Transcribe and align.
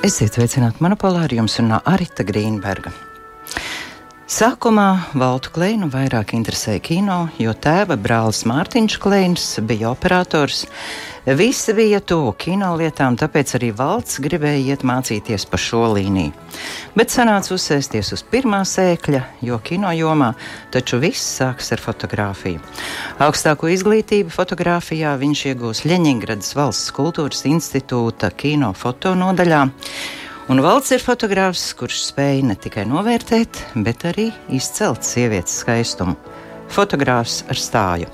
Esiet 0.00 0.32
sveicināti 0.32 0.80
monopolā 0.80 1.26
ar 1.26 1.32
jums 1.36 1.58
runā 1.60 1.82
Arita 1.84 2.24
Grīnberga. 2.24 3.09
Sākumā 4.30 5.10
Valtu 5.18 5.50
Kleinu 5.50 5.88
vairāk 5.90 6.36
interesēja 6.36 6.78
kino, 6.86 7.14
jo 7.42 7.50
tēva 7.50 7.96
brālis 7.98 8.44
Mārtiņš 8.46 8.94
Kleins 9.02 9.46
bija 9.66 9.88
operators. 9.90 10.60
Visi 11.26 11.74
bija 11.74 11.98
tuvu 11.98 12.36
kino 12.38 12.68
lietām, 12.78 13.16
tāpēc 13.18 13.56
arī 13.58 13.72
valsts 13.74 14.20
gribēja 14.22 14.76
iet 14.76 14.84
mācīties 14.86 15.48
pa 15.50 15.58
šo 15.58 15.82
līniju. 15.96 16.30
Bet 16.94 17.10
sanāca 17.10 17.56
uzsēsties 17.56 18.12
uz 18.14 18.22
pirmā 18.30 18.62
sēkļa, 18.62 19.24
jo 19.50 19.58
kino 19.66 19.90
jomā 19.98 20.30
taču 20.70 21.02
viss 21.02 21.34
sākas 21.40 21.74
ar 21.74 21.82
fotografiju. 21.82 22.62
Augstāko 23.26 23.74
izglītību 23.74 24.30
fotografijā 24.30 25.18
viņš 25.18 25.46
iegūs 25.56 25.82
Ļeņingradas 25.90 26.54
valsts 26.54 26.94
kultūras 26.94 27.42
institūta 27.50 28.30
kino 28.30 28.76
fotonodaļā. 28.78 29.64
Un 30.50 30.58
valsts 30.58 30.90
ir 30.90 30.98
fotogrāfs, 30.98 31.68
kurš 31.78 32.00
spēja 32.08 32.42
ne 32.42 32.56
tikai 32.58 32.82
novērtēt, 32.90 33.60
bet 33.86 34.02
arī 34.08 34.24
izcelt 34.50 35.06
sievietes 35.06 35.60
skaistumu. 35.62 36.16
Fotogrāfs 36.74 37.44
ar 37.46 37.58
stāju. 37.58 38.08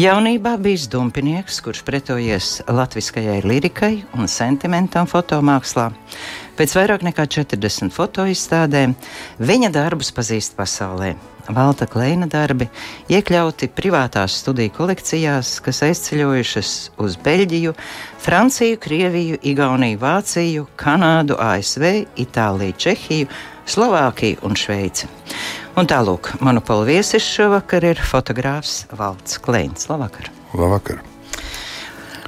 Jaunībā 0.00 0.54
bijis 0.64 0.86
dumpinieks, 0.88 1.58
kurš 1.60 1.82
pretojies 1.84 2.48
latviskajai 2.72 3.42
lirikai 3.44 3.92
un 4.16 4.32
sentimentam 4.32 5.04
fotomākslā. 5.12 5.90
Pēc 6.54 6.74
vairāk 6.78 7.02
nekā 7.02 7.24
40 7.26 7.90
fotoizstādēm 7.94 8.94
viņa 9.42 9.70
darbus 9.74 10.12
pazīst 10.14 10.54
pasaulē. 10.54 11.14
Valta 11.50 11.84
Kleina 11.90 12.28
darbi 12.30 12.68
iekļauti 13.12 13.68
privātās 13.74 14.38
studiju 14.40 14.72
kolekcijās, 14.76 15.58
kas 15.64 15.82
aizceļojušas 15.84 16.70
uz 17.04 17.16
Beļģiju, 17.24 17.74
Franciju, 18.24 18.78
Krieviju, 18.80 19.40
Igauniju, 19.42 19.98
Vāciju, 20.00 20.68
Kanādu, 20.80 21.36
ASV, 21.36 22.06
Itāliju, 22.24 22.78
Čehiju, 22.86 23.28
Slovākiju 23.68 24.44
un 24.46 24.56
Šveici. 24.56 25.10
Un 25.74 25.90
tālūk, 25.90 26.36
monopolu 26.44 26.86
viesis 26.86 27.26
šovakar 27.34 27.90
ir 27.90 28.00
fotogrāfs 28.00 28.84
Valts 28.94 29.42
Kleins. 29.42 29.90
Labvakar! 29.90 30.30
Labvakar! 30.54 31.02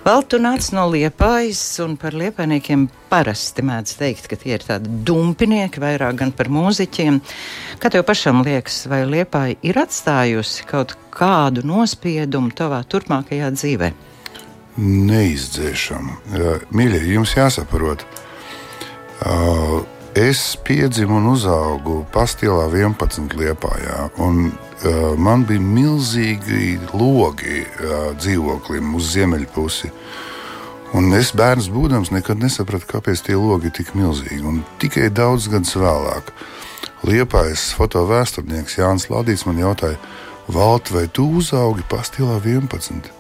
Valtu 0.07 0.39
nāca 0.39 0.71
no 0.77 0.85
liepājas, 0.87 1.61
un 1.83 1.97
par 1.99 2.15
liepainiekiem 2.15 2.85
parasti 3.11 3.65
mēdz 3.67 3.97
teikt, 3.99 4.29
ka 4.31 4.37
tie 4.39 4.53
ir 4.55 4.63
tādi 4.63 4.87
dumpinieki, 5.09 5.81
vairāk 5.83 6.21
gan 6.21 6.31
par 6.31 6.47
mūziķiem. 6.55 7.17
Kā 7.83 7.91
tev 7.91 8.05
pašam 8.07 8.45
liekas, 8.47 8.85
vai 8.87 9.01
liepāja 9.03 9.57
ir 9.67 9.81
atstājusi 9.83 10.69
kaut 10.71 10.95
kādu 11.11 11.65
nospiedumu 11.67 12.55
tavā 12.55 12.85
turpmākajā 12.87 13.51
dzīvē? 13.57 13.91
Neizdzēšama. 14.79 16.21
Mīļie, 16.71 17.03
jums 17.17 17.35
jāsaprot, 17.35 18.07
es 20.17 20.57
piedzimu 20.65 21.19
un 21.21 21.29
uzaugu 21.35 22.01
Pastilā 22.13 22.71
11 22.73 23.37
liepājā. 23.37 24.07
Un 24.25 24.49
uh, 24.49 25.13
man 25.21 25.45
bija 25.45 25.61
milzīgi 25.61 26.79
logi 26.97 27.61
uh, 27.67 28.15
dzīvoklim 28.17 28.95
uz 28.97 29.13
ziemeļpusi. 29.13 29.93
Un 30.97 31.13
es 31.19 31.35
bērns 31.37 31.69
būdams 31.69 32.15
nekad 32.15 32.41
nesapratu, 32.41 32.89
kāpēc 32.95 33.27
tie 33.27 33.37
logi 33.37 33.69
ir 33.69 33.77
tik 33.77 33.93
milzīgi. 33.99 34.41
Un 34.41 34.63
tikai 34.81 35.11
daudz 35.13 35.51
gadus 35.53 35.77
vēlāk 35.77 36.33
Liepais 37.07 37.69
fotovēsturnieks 37.77 38.81
Jānis 38.81 39.11
Ladīts 39.13 39.45
man 39.47 39.61
jautāja, 39.61 40.01
Valt, 40.49 40.93
vai 40.95 41.09
tu 41.11 41.27
uzaugi 41.37 41.83
pastilā 41.91 42.39
11? 42.39 43.11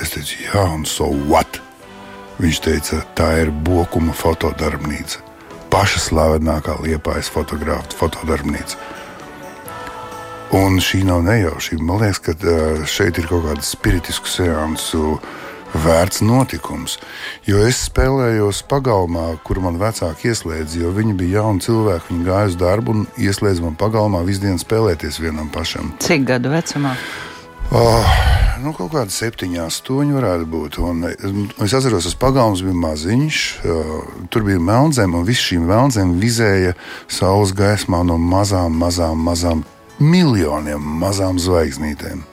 Es 0.00 0.14
teicu, 0.14 0.38
jā, 0.48 0.62
un 0.72 0.86
so 0.88 1.10
what? 1.28 1.60
Viņš 2.40 2.60
teica, 2.64 3.02
tā 3.14 3.34
ir 3.44 3.52
Bokuma 3.52 4.16
fotodarbnīca. 4.16 5.29
Paša 5.70 6.00
slavenākā 6.08 6.80
liepais 6.82 7.28
fotografa 7.30 7.94
fotodarbnīca. 7.94 8.78
Un 10.58 10.80
šī 10.82 11.04
nav 11.06 11.22
nejaušība. 11.28 11.84
Man 11.86 12.00
liekas, 12.02 12.18
ka 12.26 12.34
šeit 12.90 13.20
ir 13.22 13.28
kaut 13.30 13.44
kāda 13.46 13.62
spiritisku 13.62 14.26
seansu 14.26 15.20
vērts 15.84 16.24
notikums. 16.26 16.96
Jo 17.46 17.62
es 17.62 17.84
spēlējos 17.86 18.64
pagalmā, 18.66 19.28
kur 19.46 19.62
man 19.62 19.78
vecāki 19.78 20.32
ieslēdza, 20.32 20.82
jo 20.82 20.90
viņi 20.96 21.14
bija 21.22 21.44
jauni 21.44 21.62
cilvēki. 21.62 22.10
Viņi 22.10 22.26
gāja 22.26 22.50
uz 22.50 22.58
darbu 22.58 22.96
un 22.96 23.08
ieslēdza 23.14 23.68
man 23.68 23.78
pagalmā 23.78 24.24
visu 24.26 24.42
dienu 24.48 24.58
spēlēties 24.58 25.22
vienam 25.22 25.52
pašam. 25.54 25.94
Cik 26.02 26.26
gadu 26.32 26.50
vecumā? 26.50 26.96
Oh, 27.70 28.06
nu, 28.58 28.72
kaut 28.74 28.88
kāda 28.90 29.12
septiņi, 29.14 29.60
astoņi 29.62 30.16
varētu 30.16 30.46
būt. 30.50 30.78
Un 30.82 31.04
es 31.06 31.74
atceros, 31.76 32.08
tas 32.08 32.16
pagalms 32.18 32.64
bija 32.66 32.74
maziņš, 32.82 33.42
tur 34.34 34.42
bija 34.42 34.58
melnzeme, 34.58 35.20
un 35.20 35.28
viss 35.28 35.44
šīm 35.52 35.68
melnzēm 35.70 36.16
vizēja 36.18 36.72
saules 37.06 37.52
gaismā 37.54 38.00
no 38.08 38.16
mazām, 38.18 38.74
mazām, 38.80 39.22
mazām 39.22 39.62
miljoniem 40.02 40.82
mazām 40.98 41.38
zvaigznītēm. 41.38 42.24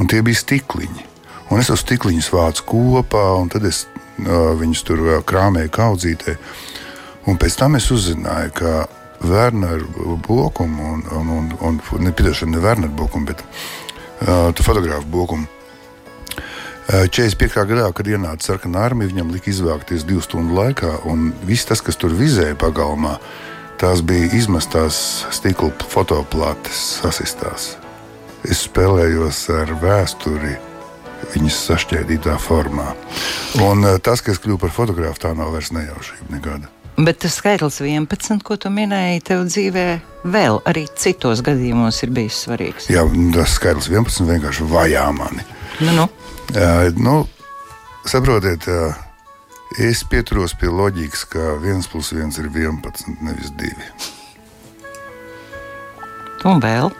Un 0.00 0.10
tie 0.10 0.22
bija 0.26 0.40
stikliņi. 0.40 1.06
Un 1.52 1.62
es 1.62 1.70
tos 1.70 1.84
stikliņus 1.84 2.32
vācu 2.34 2.64
kopā, 2.72 3.22
un 3.38 3.52
tad 3.54 3.68
es 3.68 3.84
uh, 3.86 4.50
viņus 4.58 4.82
tur 4.88 5.04
krāmēju 5.28 5.70
kaudzītē. 5.78 6.34
Un 7.30 7.38
pēc 7.38 7.60
tam 7.60 7.78
es 7.78 7.86
uzzināju, 7.94 8.50
ka 8.58 8.74
Werneru 9.22 10.18
Bokumu, 10.26 10.96
un, 10.96 11.02
un, 11.12 11.54
un, 11.60 11.80
un 11.92 12.02
ne, 12.02 12.10
piedošana, 12.10 12.56
ne 12.56 12.64
Werneru 12.64 12.96
Bokumu, 12.98 13.30
bet 13.30 13.44
uh, 14.22 14.64
fotografu 14.64 15.08
Bokumu. 15.10 15.48
45. 16.92 17.62
gadā, 17.70 17.84
kad 17.94 18.08
ienāca 18.10 18.44
sarkanā 18.44 18.82
armija, 18.84 19.12
viņam 19.12 19.30
lika 19.32 19.48
izvākties 19.48 20.02
divu 20.04 20.20
stundu 20.20 20.58
laikā, 20.58 20.90
un 21.08 21.30
viss 21.46 21.64
tas, 21.64 21.80
kas 21.80 21.96
tur 21.96 22.12
vizēja 22.18 22.58
pagalmā, 22.58 23.14
Tās 23.82 23.98
bija 24.06 24.28
izmestās 24.38 24.96
stikla 25.34 25.72
fotoplātes 25.90 26.78
sasistās. 27.00 27.64
Es 28.46 28.60
spēlējos 28.68 29.40
ar 29.56 29.72
vēsturi 29.82 30.52
viņas 31.32 31.58
sašķēdītā 31.66 32.36
formā. 32.44 32.92
Un 33.66 33.82
eh, 33.88 33.98
tas, 33.98 34.22
kas 34.22 34.38
kļuva 34.38 34.68
par 34.68 34.76
fotografu, 34.76 35.24
tā 35.24 35.34
nav 35.34 35.50
vairs 35.56 35.72
nejaušība 35.74 36.30
nekāda. 36.36 36.70
Bet 36.96 37.22
tas 37.24 37.38
skaitlis 37.40 37.80
11, 37.80 38.42
ko 38.44 38.58
tu 38.60 38.70
minēji, 38.72 39.22
tev 39.24 39.46
dzīvē 39.48 39.86
vēl 40.28 40.60
arī 40.68 40.84
citos 40.98 41.40
gadījumos 41.44 42.02
ir 42.04 42.12
bijis 42.12 42.42
svarīgs. 42.44 42.90
Jā, 42.92 43.06
tas 43.36 43.56
skaitlis 43.56 43.88
11 43.88 44.28
vienkārši 44.28 44.68
vajā 44.68 45.06
mani. 45.16 45.46
Nu, 45.80 45.94
nu. 45.96 46.10
Uh, 46.52 46.90
nu, 47.00 47.16
saprotiet, 48.04 48.68
uh, 48.68 48.92
Es 49.80 50.02
pieturos 50.04 50.52
pie 50.60 50.68
loģikas, 50.68 51.22
ka 51.32 51.54
1 51.56 51.86
plus 51.88 52.12
1 52.12 52.36
ir 52.42 52.48
11, 52.52 53.06
nevis 53.24 53.48
2. 53.56 53.72
Un 56.44 56.60
vēl? 56.60 56.92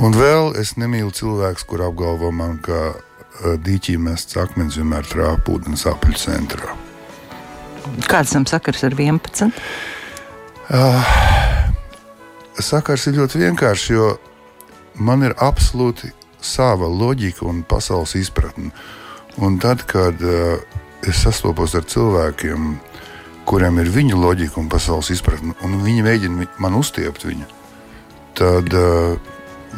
Un 0.00 0.16
vēl 0.16 0.54
es 0.56 0.78
nemīlu 0.80 1.12
cilvēku, 1.12 1.66
kur 1.68 1.84
apgalvo 1.84 2.30
man, 2.32 2.56
ka 2.64 2.94
uh, 2.94 3.58
dīķī 3.60 3.98
mests 4.00 4.40
akmens 4.40 4.80
vienmēr 4.80 5.04
trāpa 5.04 5.52
ūdens 5.52 5.84
apļu 5.90 6.16
centrā. 6.16 6.72
Kāds 8.08 8.34
tam 8.34 8.46
sakars 8.48 8.84
ar 8.86 8.96
11? 8.96 9.52
Uh, 10.68 11.12
sakars 12.60 13.06
ir 13.08 13.18
ļoti 13.18 13.42
vienkāršs, 13.44 13.90
jo 13.94 14.10
man 14.98 15.24
ir 15.26 15.36
absolūti 15.40 16.10
sava 16.44 16.88
loģika 16.90 17.46
un 17.48 17.62
pasaules 17.66 18.14
izpratne. 18.18 18.72
Un 19.38 19.58
tad, 19.62 19.84
kad 19.88 20.20
uh, 20.24 20.58
es 21.06 21.22
sastopos 21.22 21.76
ar 21.78 21.86
cilvēkiem, 21.88 22.74
kuriem 23.48 23.80
ir 23.80 23.90
viņa 23.94 24.18
loģika 24.18 24.60
un 24.60 24.68
pasaules 24.70 25.12
izpratne, 25.14 25.54
un 25.64 25.80
viņi 25.84 26.04
mēģina 26.04 26.48
man 26.62 26.76
uztiept 26.78 27.24
viņu, 27.24 27.46
tad 28.38 28.74
uh, 28.76 29.16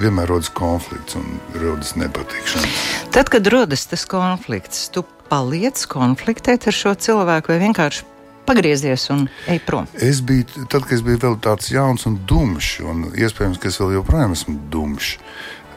vienmēr 0.01 0.31
rodas 0.31 0.51
konflikts 0.55 1.17
un 1.19 1.39
rodas 1.61 1.95
nepatikšana. 1.99 2.71
Tad, 3.15 3.31
kad 3.33 3.47
rodas 3.53 3.87
tas 3.91 4.07
konflikts, 4.09 4.89
tu 4.95 5.05
paliec 5.31 5.81
konfliktēt 5.91 6.67
ar 6.69 6.77
šo 6.77 6.95
cilvēku 6.99 7.55
vai 7.55 7.61
vienkārši 7.63 8.07
pagriezies 8.51 9.07
un 9.15 9.27
ej 9.51 9.61
prom? 9.67 9.87
Es 9.95 10.23
biju, 10.27 10.67
tad, 10.67 10.85
kad 10.85 10.97
es 10.99 11.05
biju 11.07 11.23
vēl 11.25 11.37
tāds 11.45 11.71
jauns 11.73 12.07
un 12.11 12.19
dumšs, 12.29 12.81
un 12.87 13.05
iespējams, 13.15 13.61
ka 13.63 13.71
es 13.71 13.79
vēl 13.81 13.99
joprojām 14.01 14.35
esmu 14.35 14.57
dumšs. 14.73 15.19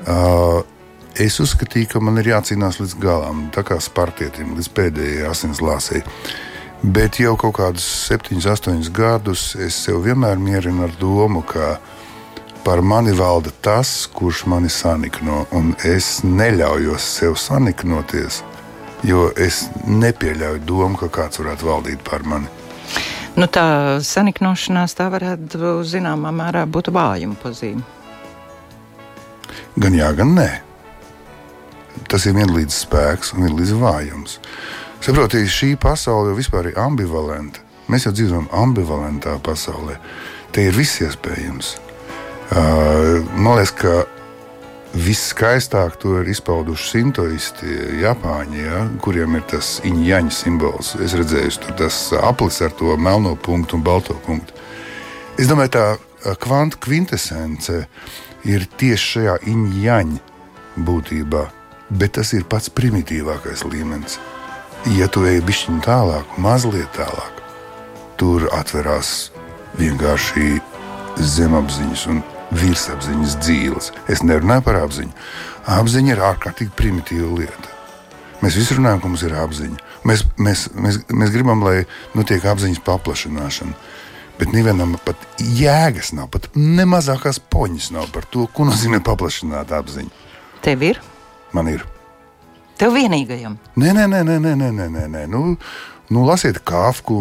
Uh, 0.04 0.63
es 1.16 1.38
uzskatīju, 1.39 1.92
ka 1.94 2.01
man 2.04 2.18
ir 2.19 2.33
jācīnās 2.33 2.81
līdz 2.81 2.98
galam, 3.01 3.45
tā 3.54 3.63
kā 3.68 3.78
spartietim, 3.83 4.56
līdz 4.57 4.72
pēdējai 4.74 5.30
asins 5.30 5.62
lāsei. 5.63 6.01
Bet 6.83 7.22
jau 7.22 7.38
kaut 7.39 7.56
kādus 7.62 7.86
septiņus, 8.10 8.50
astoņus 8.57 8.89
gadus 8.92 9.44
es 9.56 9.78
sev 9.86 10.01
vienmēr 10.04 10.42
mierinu 10.42 10.83
ar 10.83 10.95
domu, 11.00 11.45
ka 11.48 11.78
par 12.66 12.81
mani 12.83 13.13
valda 13.16 13.54
tas, 13.63 14.04
kurš 14.12 14.44
mani 14.51 14.72
sanikno, 14.72 15.45
un 15.56 15.72
es 15.88 16.18
neļaujos 16.28 17.07
sev 17.19 17.38
saniknoties, 17.39 18.42
jo 19.08 19.30
es 19.38 19.68
nepieļauju 19.88 20.66
domu, 20.68 21.00
ka 21.00 21.12
kāds 21.22 21.42
varētu 21.42 21.70
valdīt 21.70 22.04
par 22.08 22.26
mani. 22.28 22.52
Nu, 23.34 23.48
tā 23.50 24.00
saniknošanās 24.06 24.94
tā 24.98 25.08
varētu 25.10 25.80
zināmā 25.90 26.34
mērā 26.36 26.68
būt 26.70 26.92
vājuma 26.94 27.40
pazīme. 27.42 27.82
Gan 29.82 29.98
jā, 29.98 30.12
gan 30.14 30.38
nē 30.38 30.52
tas 32.14 32.28
ir 32.30 32.36
vienlīdz 32.38 32.76
spēks 32.84 33.34
un 33.34 33.48
vienlīdz 33.48 33.74
vājums. 33.82 34.38
Saprotiet, 35.04 35.50
šī 35.52 35.74
pasaule 35.82 36.32
jau 36.32 36.38
vispār 36.38 36.70
ir 36.70 36.80
ambivalenta. 36.80 37.64
Mēs 37.92 38.06
jau 38.08 38.14
dzīvojam 38.16 38.48
ambivalentā 38.56 39.36
pasaulē. 39.44 39.98
Te 40.54 40.68
ir 40.70 40.78
viss 40.78 41.02
iespējams. 41.04 41.74
Uh, 42.54 43.26
man 43.34 43.58
liekas, 43.58 43.74
ka 43.82 43.96
Viskaistāk 44.94 45.95
to 45.98 46.19
ir 46.19 46.28
izpauduši 46.30 46.86
sintoisti, 46.92 47.66
Japāņi, 48.04 48.60
ja, 48.62 48.81
kuriem 49.01 49.40
ir 49.40 49.45
tas 49.50 49.80
iņķaņa 49.90 50.34
simbols. 50.34 50.92
Es 51.01 51.16
redzēju, 51.18 51.54
tur 51.63 51.78
tas 51.80 51.98
aplis 52.13 52.60
ar 52.62 52.75
to 52.78 52.94
melno 53.01 53.34
punktu 53.34 53.80
un 53.80 53.86
balto 53.86 54.13
punktu. 54.28 54.54
Es 55.42 55.50
domāju, 55.50 55.74
tā 55.74 56.36
kvantu 56.38 56.78
kvintessence 56.86 57.80
ir 58.45 58.68
tieši 58.78 59.07
šajā 59.16 59.38
iņķaņa 59.50 60.86
būtībā, 60.86 61.42
bet 61.90 62.13
tas 62.19 62.36
ir 62.38 62.45
pats 62.45 62.69
primitīvākais 62.69 63.66
līmenis. 63.66 64.19
Ja 64.94 65.07
tu 65.10 65.25
ej 65.25 65.42
bišķiņu 65.48 65.81
tālāk, 65.88 66.38
mazliet 66.38 66.94
tālāk, 66.94 67.42
tur 68.22 68.45
atverās 68.54 69.31
vienkārši 69.80 70.60
zemapziņas 71.18 72.06
un 72.13 72.22
virsapziņas 72.58 73.38
dzīves. 73.42 73.92
Es 74.12 74.24
nerunāju 74.26 74.66
par 74.66 74.80
apziņu. 74.84 75.14
Apziņa 75.74 76.14
ir 76.14 76.24
ārkārtīgi 76.32 76.76
primitīva 76.78 77.30
lieta. 77.40 77.72
Mēs 78.44 78.58
visi 78.60 78.76
runājam, 78.76 79.00
ka 79.00 79.12
mums 79.12 79.24
ir 79.24 79.36
apziņa. 79.40 79.78
Mēs, 80.08 80.26
mēs, 80.36 80.66
mēs, 80.76 81.00
mēs 81.14 81.32
gribam, 81.32 81.64
lai 81.64 81.86
notiek 82.18 82.44
apziņas 82.52 82.84
paplašināšana. 82.84 83.78
Bet 84.40 84.52
nevienam 84.52 84.98
pat 85.06 85.20
jēgas 85.40 86.12
nav, 86.18 86.28
pat 86.34 86.50
ne 86.58 86.84
mazākās 86.90 87.38
poņas 87.54 87.92
nav 87.94 88.10
par 88.12 88.26
to, 88.34 88.48
ko 88.52 88.66
nozīmē 88.68 89.00
paplašināt 89.06 89.72
apziņu. 89.78 90.12
Tev 90.66 90.84
ir? 90.84 91.00
Man 91.54 91.70
ir. 91.72 91.86
Tev 92.82 92.96
vienīgajam? 92.98 93.56
Nē, 93.80 93.94
nē, 93.94 94.08
nē, 94.10 94.24
nē, 94.26 94.40
nē, 94.42 94.72
nē, 94.74 94.90
nē, 94.90 95.06
nē. 95.14 95.24
Nu, 95.32 95.44
nu, 96.10 96.26
lasiet 96.26 96.58
Kafku, 96.66 97.16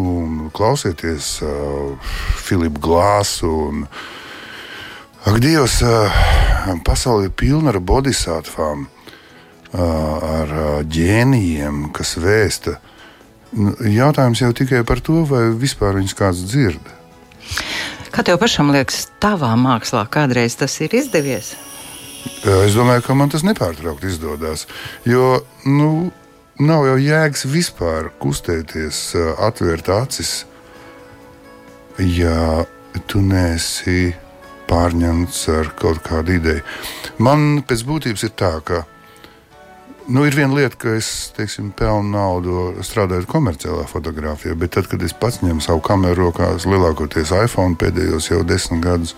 klausieties 0.56 1.36
uh, 1.44 2.16
Filipu 2.40 2.82
Glāsu. 2.82 3.52
Un, 3.68 3.84
uh, 3.84 4.21
Ak, 5.22 5.36
Dievs, 5.38 5.78
pasaule 6.82 7.28
ir 7.28 7.34
pilna 7.38 7.70
ar 7.70 7.78
bodhisattvām, 7.78 8.88
ar 9.72 10.54
ģēnijiem, 10.90 11.84
kas 11.94 12.16
vēsta. 12.18 12.78
Nu, 13.52 13.74
jautājums 13.86 14.40
jau 14.42 14.50
tikai 14.56 14.80
par 14.88 14.98
to, 15.04 15.20
vai 15.28 15.44
vispār 15.54 16.00
viņus 16.00 16.16
kāds 16.18 16.40
dzird. 16.48 16.90
Kā 18.12 18.24
tev 18.26 18.40
pašam 18.42 18.72
liekas, 18.74 19.06
tavā 19.22 19.52
mākslā 19.60 20.02
kādreiz 20.10 20.56
tas 20.58 20.74
ir 20.82 20.96
izdevies? 20.98 21.52
Es 22.42 22.74
domāju, 22.74 23.04
ka 23.06 23.14
man 23.14 23.30
tas 23.30 23.44
nepārtraukti 23.46 24.10
izdodas. 24.10 24.66
Jo 25.06 25.44
nu, 25.68 26.10
nav 26.58 26.88
jau 26.88 26.98
jēgas 26.98 27.46
vispār 27.46 28.10
kustēties, 28.22 29.04
atvērt 29.38 29.92
acis, 29.94 30.34
ja 32.02 32.66
tu 33.06 33.22
nesi 33.22 34.12
pārņemts 34.72 35.44
ar 35.52 35.70
kaut 35.76 36.00
kādu 36.06 36.38
ideju. 36.40 36.64
Man 37.22 37.62
pēc 37.68 37.84
būtības 37.86 38.26
ir 38.26 38.34
tā, 38.40 38.56
ka 38.64 38.82
nu, 40.08 40.24
ir 40.26 40.36
viena 40.36 40.56
lieta, 40.56 40.78
ka 40.78 40.94
es 40.98 41.08
teiksim, 41.36 41.70
pelnu 41.76 42.14
naudu 42.14 42.84
strādājot 42.84 43.28
komerciālā 43.30 43.84
fotografijā, 43.90 44.56
bet 44.58 44.74
tad, 44.76 44.88
kad 44.90 45.02
es 45.04 45.14
pats 45.14 45.42
ņemu 45.44 45.62
savu 45.64 45.82
kameru 45.84 46.28
rokās, 46.28 46.66
lielākoties 46.68 47.34
iPhone 47.42 47.78
pēdējos 47.80 48.30
jau 48.32 48.42
desmit 48.46 48.82
gadus. 48.84 49.14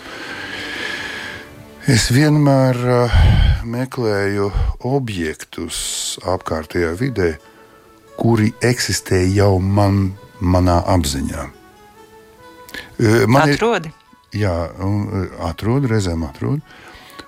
Es 1.91 2.09
vienmēr 2.13 2.79
uh, 2.81 3.17
meklēju 3.69 4.49
objektus 4.89 5.79
apkārtējā 6.25 6.95
vidē, 6.97 7.35
kuri 8.17 8.55
eksistē 8.65 9.21
jau 9.35 9.59
man, 9.61 10.15
manā 10.41 10.79
apziņā. 10.95 11.45
Uh, 12.95 13.27
man 13.29 13.53
Atrodi. 13.53 13.93
Ir, 13.93 14.04
jā, 14.39 14.55
un, 14.85 15.29
atrod, 15.47 15.87
reizēm 15.91 16.27
atrod. 16.27 16.61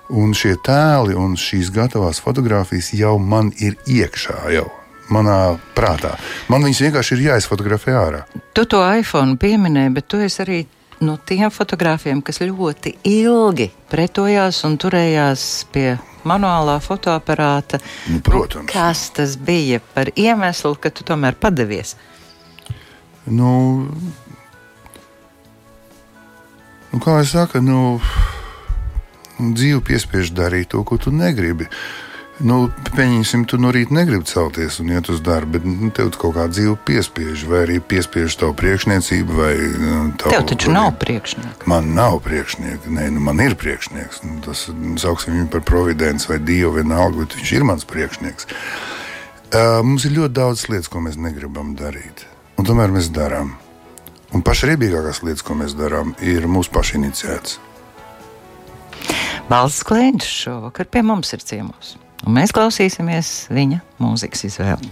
Un 0.07 0.31
šie 0.37 0.55
tēli 0.63 1.17
un 1.19 1.35
šīs 1.39 1.71
gatavās 1.75 2.21
fotogrāfijas 2.23 2.93
jau 2.95 3.17
man 3.19 3.51
ir 3.59 3.75
iekšā. 3.91 4.39
Jau. 4.55 4.67
Manā 5.11 5.55
prātā. 5.75 6.17
Man 6.51 6.65
viņas 6.67 6.81
vienkārši 6.83 7.15
ir 7.15 7.21
jāizfotografē 7.29 7.93
ārā. 7.95 8.25
Tu 8.55 8.65
to 8.67 8.81
iPhone 8.83 9.37
pieminēji, 9.39 9.93
bet 9.95 10.07
tu 10.11 10.19
esi 10.23 10.41
arī 10.43 10.57
no 10.99 11.15
tiem 11.23 11.47
fotogrāfiem, 11.53 12.21
kas 12.25 12.41
ļoti 12.41 12.97
ilgi 13.07 13.69
pretojās 13.91 14.63
un 14.67 14.75
turējās 14.81 15.45
pie 15.71 15.93
manuālā 16.27 16.77
fotoaparāta. 16.83 17.79
Nu, 18.11 18.21
protams. 18.25 18.71
Kas 18.71 19.07
tas 19.15 19.37
bija 19.39 19.79
par 19.93 20.11
iemeslu, 20.15 20.75
ka 20.81 20.91
tu 20.91 21.07
tomēr 21.07 21.37
padavies? 21.39 21.95
Nu, 23.27 23.51
Nu, 26.93 26.99
kā 27.03 27.19
jau 27.19 27.27
saka, 27.27 27.61
nu, 27.63 27.97
dzīve 29.37 29.83
piespiež 29.85 30.33
darīt 30.35 30.71
to, 30.73 30.83
ko 30.87 30.99
tu 31.01 31.13
negribi. 31.13 31.67
Nu, 32.37 32.67
pieņemsim, 32.93 33.47
tu 33.49 33.57
no 33.57 33.71
rīta 33.73 33.95
negribi 33.97 34.27
celties 34.29 34.75
un 34.83 34.91
iet 34.93 35.07
uz 35.09 35.23
darbu, 35.25 35.55
bet 35.55 35.63
nu, 35.65 35.89
tev 35.89 36.11
kaut 36.21 36.35
kā 36.35 36.45
dzīve 36.51 36.75
piespiež, 36.85 37.47
vai 37.49 37.63
arī 37.65 37.79
piespiež 37.81 38.35
tavu 38.37 38.53
priekšniecību. 38.59 39.37
Vai, 39.39 39.53
nu, 39.81 39.95
tavu, 40.21 40.35
tev 40.35 40.45
taču 40.53 40.69
vai, 40.69 40.75
nav 40.77 40.91
priekšnieka. 41.01 41.69
Man 41.73 41.89
nav 41.97 42.19
priekšnieka, 42.27 42.93
nē, 42.93 43.09
nu, 43.15 43.25
man 43.25 43.41
ir 43.41 43.57
priekšnieks. 43.57 44.21
Nu, 44.27 44.37
tas 44.45 44.67
sauksim 45.01 45.33
viņu 45.33 45.49
par 45.55 45.65
providenci 45.65 46.29
vai 46.29 46.37
dievu 46.37 46.75
vienalga, 46.77 47.25
bet 47.25 47.39
viņš 47.39 47.55
ir 47.57 47.65
mans 47.71 47.89
priekšnieks. 47.89 48.51
Uh, 49.47 49.79
mums 49.81 50.05
ir 50.05 50.13
ļoti 50.19 50.37
daudz 50.37 50.67
lietas, 50.69 50.91
ko 50.93 51.01
mēs 51.01 51.17
negribam 51.17 51.73
darīt, 51.79 52.27
un 52.59 52.69
tomēr 52.69 52.93
mēs 52.93 53.09
darām. 53.15 53.55
Un 54.35 54.43
pašriebīgākās 54.43 55.21
lietas, 55.23 55.45
ko 55.45 55.55
mēs 55.55 55.75
darām, 55.77 56.11
ir 56.19 56.49
mūsu 56.51 56.73
pašu 56.75 56.97
iniciētas. 56.99 57.59
Balsts 59.47 59.85
Klēņš 59.87 60.27
šovakar 60.43 60.89
pie 60.91 61.03
mums 61.07 61.31
ir 61.31 61.43
ciemos, 61.47 61.95
un 62.27 62.35
mēs 62.35 62.51
klausīsimies 62.55 63.47
viņa 63.55 63.79
mūzikas 64.03 64.43
izvēli. 64.49 64.91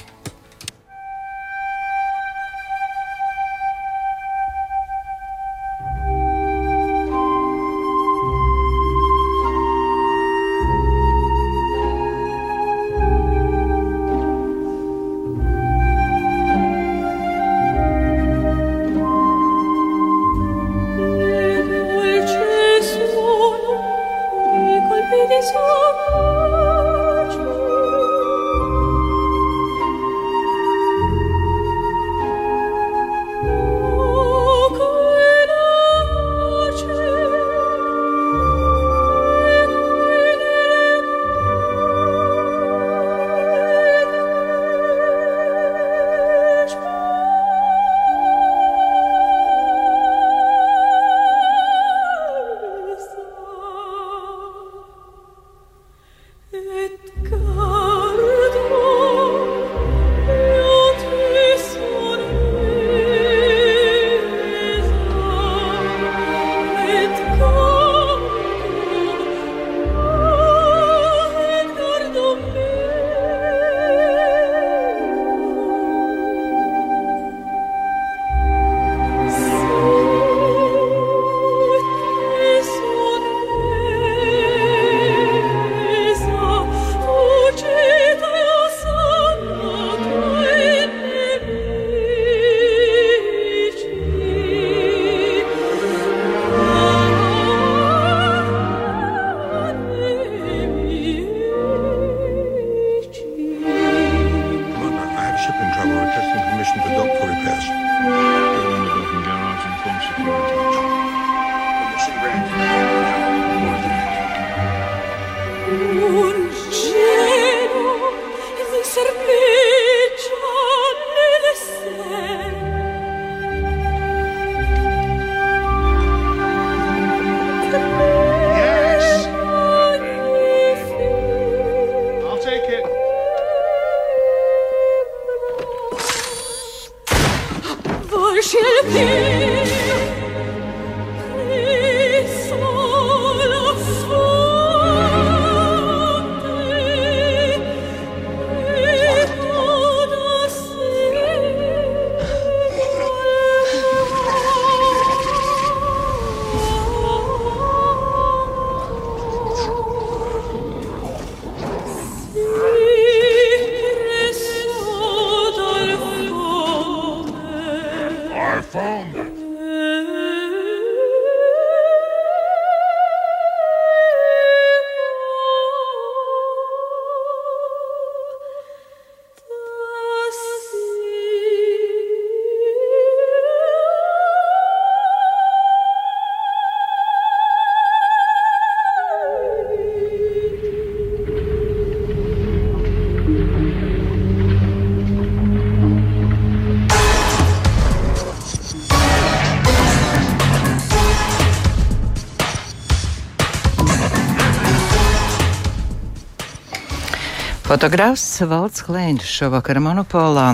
Fotogrāfs 207.76 208.38
Valds 208.48 208.86
Klēns 208.88 209.28
šovakar 209.28 209.82
monopolā. 209.84 210.54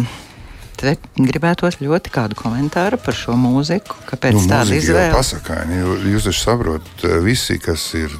Te 0.73 0.95
gribētos 1.13 1.75
ļoti 1.77 2.09
kādu 2.09 2.37
komentāru 2.39 2.97
par 2.97 3.13
šo 3.13 3.35
mūziku. 3.37 3.93
Kāpēc 4.07 4.39
nu, 4.39 4.41
tāda 4.49 4.73
izvēle? 4.73 5.11
Pasakaini, 5.13 5.83
jūs 6.09 6.25
taču 6.25 6.41
saprotat, 6.41 7.03
eh, 7.05 7.19
visi, 7.21 7.59
kas 7.61 7.83
ir 7.99 8.15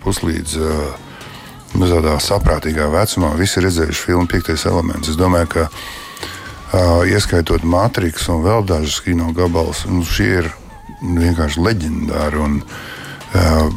puslīdz 0.00 0.54
nu, 0.62 1.84
tādā 1.84 2.14
saprātīgā 2.16 2.86
vecumā, 2.94 3.34
visi 3.36 3.60
redzējuši 3.60 4.06
filmu 4.06 4.24
Piektais 4.32 4.64
elements. 4.64 5.12
Es 5.12 5.20
domāju, 5.20 5.52
ka 5.52 5.66
uh, 5.68 7.04
ieskaitot 7.04 7.60
Matrix 7.60 8.24
un 8.32 8.40
vēl 8.40 8.64
dažus 8.64 9.02
kino 9.04 9.34
gabalus, 9.36 9.84
nu, 9.84 10.00
šie 10.00 10.30
ir 10.38 10.50
vienkārši 11.04 11.60
leģendāri 11.60 12.40
un 12.40 12.58
uh, 12.64 13.68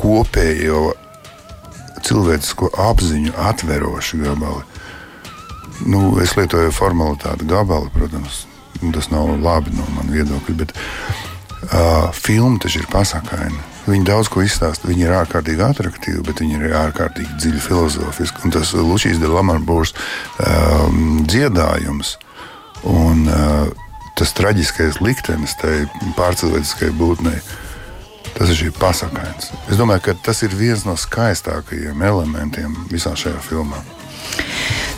kopējo 0.00 0.94
cilvēcisko 2.06 2.70
apziņu 2.90 3.34
atveroši 3.38 4.20
gabali. 4.24 4.64
Nu, 5.88 6.12
es 6.20 6.36
lietoju 6.36 6.72
formalitāti 6.76 7.48
gabali, 7.48 7.88
protams, 7.94 8.44
tas 8.94 9.10
nav 9.12 9.32
labi 9.40 9.72
no 9.76 9.86
manas 9.94 10.12
viedokļa, 10.12 10.56
bet 10.60 10.74
uh, 10.76 12.10
filma 12.16 12.60
taču 12.60 12.82
ir 12.82 12.88
pasakaina. 12.92 13.68
Viņi 13.88 14.06
daudz 14.06 14.28
ko 14.30 14.42
izstāsta. 14.44 14.88
Viņi 14.90 15.06
ir 15.06 15.14
ārkārtīgi 15.16 15.64
attraktīvi, 15.64 16.20
bet 16.26 16.42
viņi 16.44 16.58
ir 16.58 16.74
ārkārtīgi 16.82 17.38
dziļi 17.40 17.62
filozofiski. 17.64 18.44
Un 18.44 18.54
tas 18.54 18.74
Lučijas 18.76 19.18
de 19.22 19.30
Lamarbūrs 19.30 19.94
um, 20.44 21.22
dziedājums 21.26 22.18
un 22.86 23.24
uh, 23.28 23.88
tas 24.20 24.34
traģiskais 24.36 25.00
liktenis 25.00 25.56
tai 25.60 25.86
pārcilvēciskai 26.18 26.92
būtnei 26.96 27.40
Tas 28.36 28.50
ir 28.54 28.72
pasakāns. 28.76 29.50
Es 29.70 29.78
domāju, 29.78 30.04
ka 30.08 30.14
tas 30.30 30.42
ir 30.46 30.54
viens 30.56 30.84
no 30.86 30.96
skaistākajiem 30.98 32.02
elementiem 32.06 32.74
visā 32.90 33.12
šajā 33.18 33.40
filmā. 33.44 33.80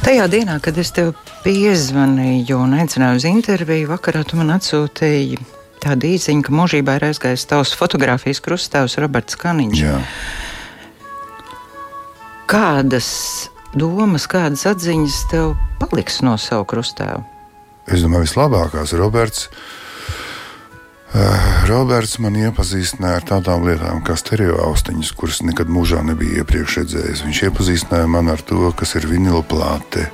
Tajā 0.03 0.27
dienā, 0.31 0.59
kad 0.63 0.79
es 0.83 0.91
tev 0.95 1.13
piezvanīju 1.45 2.59
un 2.59 2.77
aicināju 2.83 3.21
uz 3.21 3.27
interviju, 3.29 3.91
vakarā 3.93 4.25
tu 4.27 4.39
man 4.39 4.51
atsūtīji 4.57 5.39
tādu 5.83 6.11
īsiņu, 6.15 6.47
ka 6.47 6.55
mūžībā 6.55 6.97
ir 6.99 7.09
aizgājis 7.11 7.47
tavs 7.51 7.75
fotografijas 7.79 8.43
krustāvs 8.43 8.99
Roberts 9.03 9.39
Kaniņš. 9.39 9.83
Jā. 9.83 9.99
Kādas 12.51 13.13
domas, 13.79 14.27
kādas 14.31 14.67
atziņas 14.71 15.21
tev 15.31 15.55
paliks 15.83 16.21
no 16.27 16.35
savu 16.39 16.67
krustāvu? 16.75 17.23
Es 17.91 18.03
domāju, 18.05 18.29
vislabākās 18.29 18.95
Roberts. 18.99 19.49
Uh, 19.49 19.82
Roberts 21.69 22.15
man 22.25 22.39
iepazīstināja 22.41 23.19
ar 23.21 23.25
tādām 23.29 23.67
lietām 23.67 24.01
kā 24.05 24.15
stereo 24.17 24.57
austiņas, 24.71 25.11
kuras 25.13 25.43
nekad 25.45 25.69
mūžā 25.69 26.01
nebija 26.09 26.41
iepriekš 26.41 26.79
redzējis. 26.81 27.25
Viņš 27.27 27.41
iepazīstināja 27.49 28.09
man 28.09 28.33
ar 28.33 28.41
to, 28.41 28.71
kas 28.77 28.95
ir 28.97 29.05
vinila 29.11 29.43
plāte. 29.45 30.07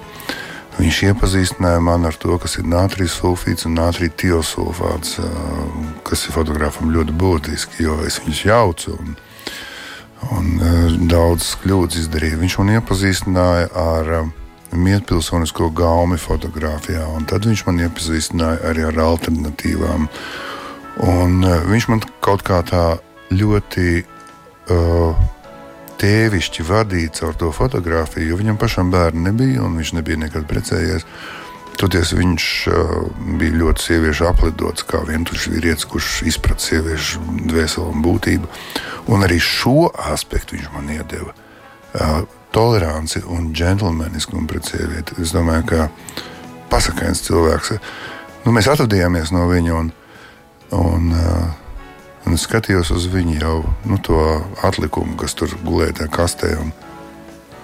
Viņš 0.78 0.98
iepazīstināja 1.12 1.78
man 1.82 2.06
ar 2.06 2.18
to, 2.18 2.34
kas 2.42 2.58
ir 2.58 2.66
nātrija 2.70 3.10
sulfīts 3.10 3.66
un 3.66 3.78
nātrija 3.78 4.14
tiosulfāts, 4.24 5.16
uh, 5.22 5.86
kas 6.06 6.26
ir 6.26 6.34
fotografam 6.34 6.90
ļoti 6.94 7.14
būtiski, 7.18 7.82
jo 7.86 8.00
es 8.06 8.18
viņus 8.22 8.42
jaucu. 8.46 8.98
Un, 8.98 9.16
un 10.34 10.52
uh, 10.58 10.98
daudz 11.10 11.54
kļūdas 11.62 12.02
izdarīju. 12.02 12.42
Viņš 12.42 12.58
man 12.58 12.74
iepazīstināja 12.74 13.70
ar 13.78 14.12
mietpilsonisko 14.74 15.70
gaumi 15.78 16.18
fotografijā, 16.20 17.06
un 17.14 17.26
tad 17.26 17.46
viņš 17.46 17.64
man 17.70 17.82
iepazīstināja 17.86 18.62
arī 18.70 18.86
ar 18.90 19.02
alternatīvām 19.06 20.10
Un, 20.98 21.42
uh, 21.46 21.60
viņš 21.68 21.88
man 21.92 22.00
kaut 22.24 22.42
kā 22.46 22.58
tā 22.66 22.98
ļoti 23.30 24.02
uh, 24.02 25.26
tēvišķi 25.98 26.64
vadīja 26.66 27.12
caur 27.20 27.36
to 27.38 27.50
fotografiju, 27.54 28.30
jo 28.30 28.38
viņam 28.38 28.58
pašam 28.58 28.90
bērni 28.90 29.28
nebija, 29.28 29.62
un 29.66 29.76
viņš 29.78 29.94
nebija 29.98 30.22
nekad 30.24 30.48
precējies. 30.50 31.06
Toties 31.78 32.10
viņš 32.18 32.46
uh, 32.72 32.96
bija 33.38 33.60
ļoti 33.60 33.84
sieviešu 33.84 34.26
aplidots, 34.26 34.86
kā 34.88 35.04
vientuļš 35.06 35.44
vīrietis, 35.52 35.86
kurš 35.86 36.22
izprata 36.26 36.66
sieviešu 36.66 37.22
dvēseli 37.52 37.86
un 37.86 38.02
būtību. 38.02 38.50
Un 39.14 39.22
arī 39.26 39.38
šo 39.42 39.92
aspektu 40.10 40.56
viņš 40.56 40.72
man 40.74 40.90
iedeva. 40.96 41.30
Uh, 41.94 42.24
toleranci 42.50 43.22
un 43.30 43.52
džentlmeniskumu 43.54 44.48
pret 44.50 44.66
sievieti. 44.66 45.20
Es 45.22 45.30
domāju, 45.36 45.68
ka 45.70 45.86
pasakāns 46.72 47.22
cilvēks. 47.28 47.76
Nu, 48.42 48.54
mēs 48.56 48.66
atvadījāmies 48.72 49.30
no 49.36 49.46
viņa. 49.46 49.78
Un, 49.78 49.92
uh, 49.92 50.07
un 50.76 52.34
es 52.34 52.44
skatījos 52.46 52.90
uz 52.94 53.06
viņu 53.12 53.38
jau 53.40 53.56
nu, 53.88 53.98
to 54.04 54.18
atlikumu, 54.66 55.16
kas 55.20 55.36
tur 55.38 55.54
gulēja 55.64 56.00
tajā 56.00 56.12
kastē. 56.14 56.50
Un, 56.60 56.72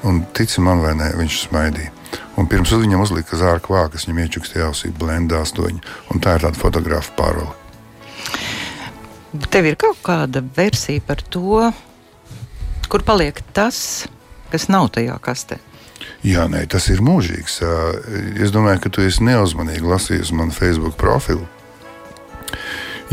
un 0.09 0.23
tici 0.37 0.63
man 0.65 0.83
vai 0.85 0.95
nē, 0.99 1.13
viņš 1.19 1.41
smaidīja. 1.49 1.93
Un 2.39 2.49
pirms 2.51 2.73
viņam 2.75 3.03
uzlika 3.05 3.39
zāra 3.39 3.63
kvākas, 3.63 4.09
viņam 4.09 4.23
iečukstīja 4.25 4.71
ausī 4.71 4.91
blenda 4.95 5.43
astoņi. 5.45 5.83
Un 6.11 6.23
tā 6.23 6.37
ir 6.39 6.47
tāda 6.47 6.59
fotografa 6.59 7.15
parole. 7.19 7.53
Tev 9.51 9.67
ir 9.67 9.79
kaut 9.79 9.99
kāda 10.07 10.43
versija 10.57 11.03
par 11.07 11.23
to, 11.23 11.71
kur 12.91 13.03
paliek 13.07 13.41
tas, 13.55 14.07
kas 14.53 14.69
nav 14.71 14.93
tajā 14.95 15.19
kastē. 15.23 15.59
Jā, 16.25 16.47
nē, 16.51 16.65
tas 16.71 16.87
ir 16.93 17.03
mūžīgs. 17.05 17.59
Es 18.43 18.53
domāju, 18.55 18.85
ka 18.85 18.93
tu 18.93 19.05
esi 19.05 19.25
neuzmanīgi 19.27 19.87
lasījis 19.87 20.33
manu 20.37 20.55
Facebook 20.55 20.97
profilu 21.01 21.47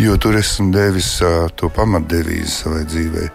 jo 0.02 0.18
tur 0.18 0.38
esmu 0.40 0.72
devis 0.74 1.10
to 1.56 1.70
pamatdevīzi 1.74 2.52
savai 2.52 2.86
dzīvei. 2.90 3.28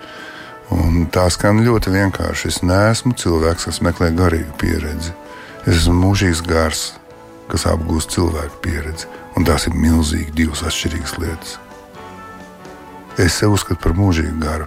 Un 0.74 1.04
tā 1.14 1.28
skan 1.30 1.62
ļoti 1.62 1.92
vienkārši. 1.94 2.48
Es 2.50 2.62
neesmu 2.66 3.14
cilvēks, 3.18 3.68
kas 3.68 3.82
meklē 3.86 4.10
garīgu 4.16 4.56
pieredzi. 4.58 5.12
Es 5.66 5.82
esmu 5.82 5.94
mūžīgs 6.00 6.42
gars, 6.46 6.86
kas 7.50 7.68
apgūst 7.70 8.16
cilvēku 8.16 8.58
pieredzi. 8.64 9.06
Un 9.38 9.46
tās 9.46 9.68
ir 9.68 9.76
milzīgi 9.78 10.34
divas 10.34 10.64
atšķirīgas 10.66 11.14
lietas. 11.22 11.54
Es 13.22 13.38
sev 13.38 13.54
uzskatu 13.54 13.80
par 13.84 13.94
mūžīgu 13.96 14.36
garu, 14.42 14.66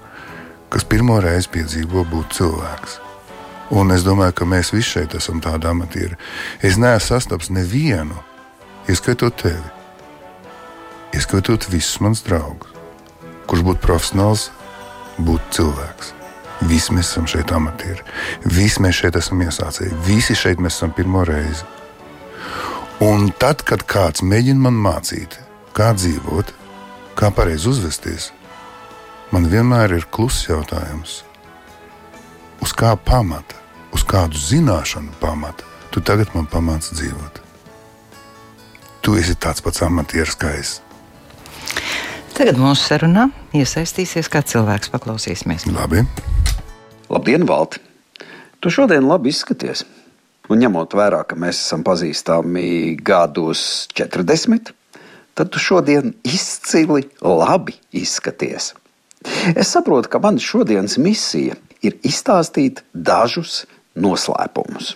kas 0.73 0.87
pirmo 0.87 1.19
reizi 1.21 1.51
piedzīvo 1.53 2.05
būt 2.09 2.37
cilvēks. 2.39 2.99
Un 3.75 3.91
es 3.93 4.05
domāju, 4.05 4.33
ka 4.39 4.47
mēs 4.49 4.71
visi 4.73 4.95
šeit 4.95 5.13
esam 5.19 5.41
tādi 5.43 5.67
amatieri. 5.69 6.15
Es 6.65 6.79
neesmu 6.79 7.05
sastaps 7.11 7.51
nevienu, 7.53 8.17
ieskaitot 8.89 9.35
tevi, 9.43 9.78
ieskatot 11.15 11.67
visus 11.71 11.99
manus 12.03 12.23
draugus. 12.25 12.71
Kurš 13.49 13.63
būtu 13.65 13.81
profesionāls, 13.83 14.49
būtu 15.17 15.55
cilvēks. 15.57 16.13
Visi 16.69 16.93
mēs 16.93 17.11
esam 17.11 17.27
šeit 17.29 17.53
amatieri. 17.55 18.03
Visi 18.45 18.83
mēs 18.83 18.99
šeit 18.99 19.17
esam 19.17 19.41
iesācēji. 19.45 19.95
Visi 20.05 20.35
šeit 20.37 20.59
mēs 20.61 20.77
esam 20.77 20.93
pirmo 20.93 21.23
reizi. 21.25 21.65
Un 23.01 23.29
tad, 23.39 23.63
kad 23.63 23.85
kāds 23.87 24.21
mēģina 24.21 24.67
man 24.67 24.75
mācīt, 24.75 25.39
kā 25.73 25.93
dzīvot, 25.95 26.51
kā 27.15 27.31
pareizi 27.31 27.71
uzvesties, 27.71 28.29
man 29.31 29.47
vienmēr 29.47 29.95
ir 29.95 30.09
kluss 30.11 30.49
jautājums, 30.49 31.21
uz 32.59 32.75
kā 32.75 32.91
pamata, 33.07 33.55
uz 33.95 34.03
kādu 34.03 34.37
zināšanu 34.37 35.15
pamata 35.23 35.69
tu 35.89 36.01
tagad 36.05 36.35
man 36.35 36.45
pamāci 36.45 36.95
dzīvot. 36.95 37.41
tu 39.01 39.15
esi 39.17 39.33
tāds 39.33 39.63
pats 39.63 39.81
amatieris 39.81 40.35
kā 40.37 40.51
es. 40.59 40.81
Tagad 42.39 42.55
mūsu 42.55 42.85
sarunā 42.87 43.25
iesaistīsies 43.51 44.29
kā 44.31 44.39
cilvēks. 44.47 44.87
Paklausīsimies. 44.93 45.65
Labi. 45.75 46.05
Labdien, 47.11 47.43
Valti! 47.43 47.81
Tu 48.63 48.71
šodien 48.71 49.03
labi 49.03 49.33
izskaties. 49.33 49.81
Un 50.47 50.61
ņemot 50.63 50.95
vērā, 50.95 51.19
ka 51.27 51.35
mēs 51.35 51.59
esam 51.59 51.83
pazīstami 51.83 52.93
gados 53.03 53.89
40, 53.91 54.71
tad 55.35 55.51
tu 55.51 55.59
šodien 55.59 56.13
izcili 56.23 57.09
labi 57.19 57.75
izskaties. 57.99 58.69
Es 59.51 59.73
saprotu, 59.75 60.07
ka 60.07 60.23
mana 60.23 60.39
šodienas 60.39 60.95
misija 60.95 61.59
ir 61.83 61.99
izstāstīt 62.07 62.85
dažus 62.95 63.65
noslēpumus. 63.99 64.93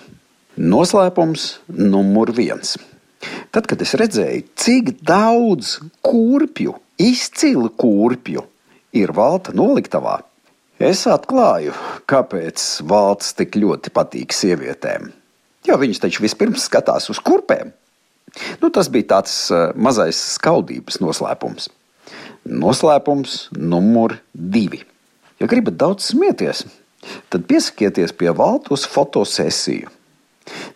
Noslēpums 0.56 1.50
numur 1.68 2.32
viens. 2.40 2.78
Tad, 3.52 3.68
kad 3.68 3.84
es 3.84 3.98
redzēju, 4.00 4.48
cik 4.56 4.96
daudz 5.04 5.76
kurpju, 6.00 6.80
izcilu 7.02 7.70
kurpju 7.70 8.44
ir 8.94 9.14
valta 9.16 9.54
noliktavā, 9.56 10.20
es 10.84 11.06
atklāju, 11.10 11.74
kāpēc 12.10 12.84
valsts 12.90 13.38
tik 13.38 13.58
ļoti 13.60 13.94
patīk 13.94 14.36
sievietēm. 14.36 15.10
Jo 15.68 15.78
viņas 15.80 16.04
taču 16.04 16.26
vispirms 16.26 16.68
skatās 16.68 17.10
uz 17.14 17.22
kurpēm. 17.24 17.72
Nu, 18.60 18.70
tas 18.74 18.90
bija 18.92 19.14
tāds 19.18 19.34
uh, 19.54 19.72
mazais 19.78 20.20
skaudības 20.36 21.00
noslēpums. 21.04 21.70
Noslēpums 22.50 23.48
numur 23.56 24.18
divi. 24.34 24.82
Ja 25.40 25.48
gribat 25.48 25.78
daudz 25.80 26.10
smieties, 26.12 26.66
tad 27.32 27.46
piesakieties 27.48 28.16
pie 28.18 28.34
valda 28.36 28.74
uz 28.76 28.88
fotosesiju. 28.90 29.92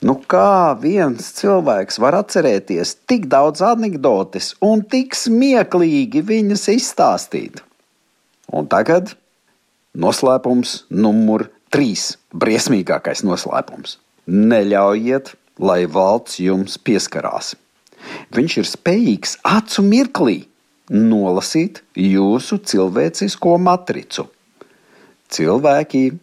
Nu, 0.02 0.16
kā 0.30 0.78
viens 0.80 1.32
cilvēks 1.40 2.00
var 2.00 2.16
atcerēties 2.22 2.94
tik 3.10 3.28
daudz 3.32 3.64
anekdotes 3.66 4.54
un 4.64 4.84
tik 4.88 5.18
smieklīgi 5.18 6.24
viņas 6.28 6.68
izstāstīt? 6.76 7.62
Un 8.54 8.70
tagad 8.72 9.16
noslēpums 9.98 10.84
numur 10.90 11.50
trīs- 11.74 12.16
briesmīgākais 12.42 13.26
noslēpums. 13.28 13.98
Neļaujiet, 14.28 15.34
lai 15.60 15.86
valsts 15.86 16.40
jums 16.40 16.78
pieskarās. 16.78 17.56
Viņš 18.32 18.58
ir 18.62 18.68
spējīgs 18.70 19.38
acu 19.44 19.84
mirklī 19.84 20.46
nolasīt 20.90 21.82
jūsu 21.96 22.60
cilvēcisko 22.64 23.58
matricu. 23.60 24.28
Cilvēki, 25.30 26.18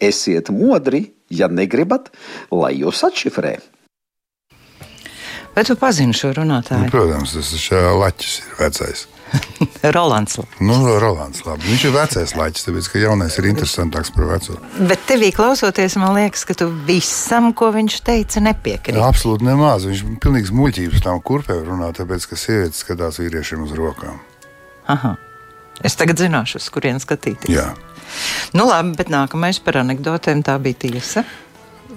esiet 0.00 0.50
modri, 0.50 1.10
ja 1.38 1.50
negribat, 1.52 2.10
lai 2.54 2.74
jūs 2.80 3.04
atšifrē. 3.08 3.56
Vai 5.54 5.62
tu 5.62 5.76
pazini 5.78 6.14
šo 6.16 6.32
runātāju? 6.34 6.88
Nu, 6.88 6.90
protams, 6.90 7.34
tas 7.36 7.52
ir 7.54 7.90
Latvijas 7.94 8.40
vecais. 8.58 9.04
Rolands. 9.94 10.38
Nu, 10.62 10.74
Rolands 11.00 11.44
labi. 11.46 11.66
Viņš 11.68 11.84
ir 11.88 11.94
vecais 11.94 12.34
laķis, 12.38 12.66
tāpēc 12.68 12.88
ka 12.90 13.02
jaunais 13.02 13.38
ir 13.38 13.48
interesantāks 13.50 14.12
par 14.14 14.28
veco. 14.30 14.58
Bet 14.90 15.06
tevī 15.08 15.30
klausoties, 15.34 15.96
man 16.00 16.14
liekas, 16.18 16.44
ka 16.48 16.56
tu 16.58 16.68
visam, 16.88 17.52
ko 17.56 17.70
viņš 17.74 18.00
teica, 18.06 18.42
nepiekrīt. 18.44 18.98
Jā, 18.98 19.08
absolūti 19.10 19.46
nemaz. 19.46 19.86
Viņš 19.90 20.04
ir 20.04 20.18
pilnīgs 20.22 20.54
muļķības 20.54 21.06
tam 21.06 21.22
kurpēm 21.24 21.64
runā, 21.70 21.90
tāpēc 21.96 22.28
ka 22.30 22.38
sievietes 22.38 22.82
skatās 22.84 23.20
vīriešiem 23.22 23.66
uz 23.66 23.74
rokām. 23.78 24.20
Aha. 24.90 25.16
Es 25.84 25.98
tagad 25.98 26.20
zināšu, 26.22 26.60
uz 26.62 26.70
kurien 26.70 27.00
skatīties. 27.02 27.50
Jā. 27.54 27.72
Nu, 28.54 28.66
labi, 28.68 28.94
bet 28.98 29.10
nākamais 29.12 29.58
par 29.64 29.80
anekdotēm 29.80 30.44
tā 30.46 30.58
bija 30.62 30.84
tiesa. 30.86 31.24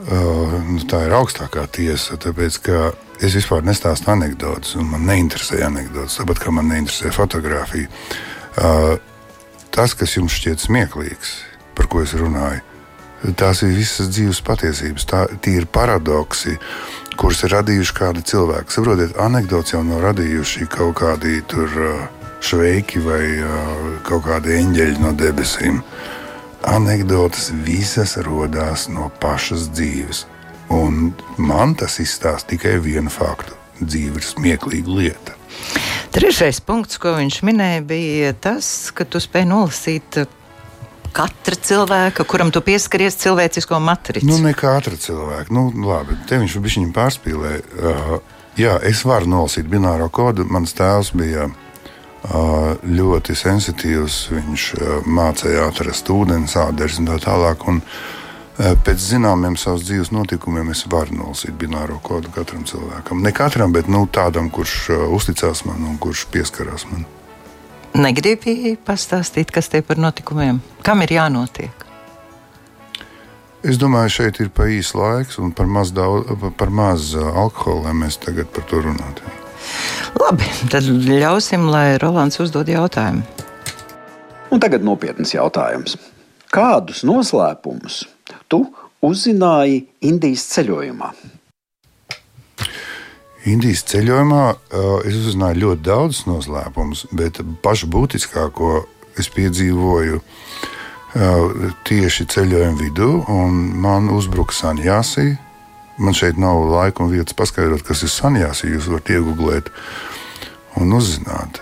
Uh, 0.07 0.53
nu, 0.63 0.79
tā 0.87 1.01
ir 1.07 1.13
augstākā 1.17 1.65
tiesa, 1.73 2.15
tāpēc 2.21 2.57
ka 2.63 2.79
es 3.23 3.35
vispār 3.35 3.65
nestāstu 3.65 4.11
anekdotus, 4.13 4.75
un 4.79 4.87
man 4.91 5.07
neinteresē 5.09 5.63
anekdotas, 5.65 6.19
tāpat 6.19 6.41
kā 6.43 6.53
man 6.53 6.69
neinteresē 6.71 7.11
fotografija. 7.15 7.89
Uh, 8.57 8.95
tas, 9.73 9.93
kas 9.97 10.15
jums 10.17 10.37
šķiet 10.37 10.63
smieklīgs, 10.63 11.33
par 11.77 11.89
ko 11.91 12.03
es 12.05 12.13
runāju, 12.17 12.63
tās 13.37 13.63
ir 13.65 13.73
visas 13.75 14.11
dzīves 14.13 14.41
patiesības. 14.45 15.07
Tā, 15.09 15.23
tie 15.41 15.57
ir 15.61 15.67
paradoksi, 15.69 16.57
kurus 17.17 17.43
ir 17.43 17.55
radījuši 17.57 17.97
kādi 17.97 18.23
cilvēki. 18.31 18.73
Saprotiet, 18.73 19.17
anekdots 19.21 19.73
jau 19.73 19.83
nav 19.85 20.05
radījuši 20.11 20.69
kaut 20.73 21.01
kādi 21.01 21.41
tur. 21.49 21.73
Uh, 21.73 22.16
šveiki 22.43 23.01
vai 23.05 23.23
uh, 23.41 23.83
kaut 24.07 24.25
kādi 24.27 24.57
eņģeļi 24.59 25.03
no 25.03 25.13
debesīm. 25.17 25.81
Anekdotas 26.67 27.51
visas 27.65 28.17
radās 28.25 28.87
no 28.91 29.11
pašas 29.21 29.69
dzīves. 29.75 30.25
Un 30.73 31.13
man 31.39 31.75
tas 31.79 31.99
izstāsta 32.03 32.55
tikai 32.55 32.77
vienu 32.83 33.11
faktu. 33.13 33.55
Dzīve 33.79 34.19
ir 34.19 34.25
smieklīga 34.25 34.95
lieta. 34.99 35.35
Trešais 36.11 36.59
punkts, 36.65 36.97
ko 36.99 37.13
viņš 37.17 37.43
minēja, 37.45 37.83
bija 37.85 38.33
tas, 38.33 38.89
ka 38.95 39.05
tu 39.05 39.21
spēj 39.21 39.45
nolasīt 39.47 40.17
katra 41.17 41.57
cilvēka, 41.69 42.25
kuram 42.29 42.51
tu 42.53 42.61
pieskaries 42.65 43.17
cilvēcisko 43.21 43.79
matricu. 43.81 44.27
Nu, 44.27 44.39
ne 44.43 44.53
katra 44.57 44.97
cilvēka. 44.99 45.53
Nu, 45.53 45.69
labi, 45.85 46.17
te 46.29 46.39
viņš 46.41 46.57
bija 46.63 46.89
pārspīlē. 46.95 47.53
Uh, 47.77 48.17
jā, 48.59 48.77
es 48.85 49.03
varu 49.07 49.29
nolasīt 49.31 49.69
bināro 49.69 50.09
kodu. 50.13 50.45
Mans 50.49 50.75
tēvs 50.77 51.13
bija 51.17 51.47
ļoti 52.27 53.35
sensitīvs. 53.37 54.21
Viņš 54.35 54.67
mācīja 55.07 55.67
atrast 55.69 56.09
ūdeni, 56.11 56.49
sāderes 56.51 56.99
un 57.01 57.11
tā 57.11 57.19
tālāk. 57.23 57.67
Un 57.67 57.81
pēc 58.57 59.03
zināmiem 59.13 59.55
savas 59.59 59.85
dzīves 59.87 60.11
notikumiem 60.11 60.71
es 60.73 60.85
varu 60.89 61.15
nolasīt 61.19 61.55
bināro 61.59 61.99
kodu 62.03 62.31
katram 62.33 62.65
cilvēkam. 62.67 63.21
Ne 63.23 63.31
katram, 63.31 63.71
bet 63.75 63.87
nu, 63.87 64.05
tādam, 64.11 64.49
kurš 64.49 64.89
uzticās 65.13 65.63
man 65.69 65.83
un 65.87 65.97
kurš 66.01 66.25
pieskarās 66.33 66.87
man. 66.91 67.05
Negribu 67.97 68.75
pastāstīt, 68.85 69.49
kas 69.53 69.71
te 69.73 69.81
par 69.81 69.97
notikumiem, 69.97 70.59
kam 70.85 71.01
ir 71.05 71.15
jānotiek. 71.17 71.87
Es 73.67 73.79
domāju, 73.81 74.11
šeit 74.19 74.37
ir 74.43 74.51
pa 74.53 74.67
īsu 74.69 74.99
laiks 74.99 75.39
un 75.41 75.49
par 75.51 75.65
maz, 75.65 75.89
daudz, 75.91 76.29
par 76.59 76.69
maz 76.69 77.15
alkohola, 77.17 77.87
lai 77.87 77.95
mēs 78.05 78.19
tagad 78.21 78.51
par 78.53 78.67
to 78.69 78.83
runātu. 78.85 79.25
Labi, 80.17 80.47
tad 80.71 80.87
ļausim, 80.87 81.67
lai 81.71 81.97
Rolands 82.01 82.39
uzdod 82.43 82.69
jautājumu. 82.71 83.23
Un 84.51 84.61
tagad 84.63 84.83
nopietns 84.85 85.33
jautājums. 85.35 85.97
Kādus 86.53 87.03
noslēpumus 87.07 88.05
tu 88.47 88.61
uzzināji 89.03 89.81
Indijas 90.07 90.47
ceļojumā? 90.53 91.11
Indijas 93.47 93.83
ceļojumā 93.87 94.43
es 95.07 95.17
uzzināju 95.21 95.61
ļoti 95.63 95.83
daudz 95.87 96.23
noslēpumus, 96.27 97.05
bet 97.15 97.39
pašu 97.63 97.87
būtiskāko 97.91 98.81
es 99.19 99.29
piedzīvoju 99.35 100.21
tieši 101.87 102.27
ceļojuma 102.33 102.79
vidū, 102.81 103.11
un 103.31 103.61
man 103.83 104.09
uzbruka 104.13 104.55
Sanjāsija 104.55 105.37
Man 105.97 106.13
šeit 106.13 106.37
nav 106.37 106.61
laika 106.69 107.03
un 107.03 107.11
vietas 107.11 107.33
paskaidrot, 107.37 107.81
kas 107.85 108.03
ir 108.05 108.13
sanjās, 108.13 108.63
ja 108.63 108.69
jūs 108.75 108.89
varat 108.91 109.09
iegūt 109.09 109.71
un 110.77 110.93
uzzināt. 110.93 111.61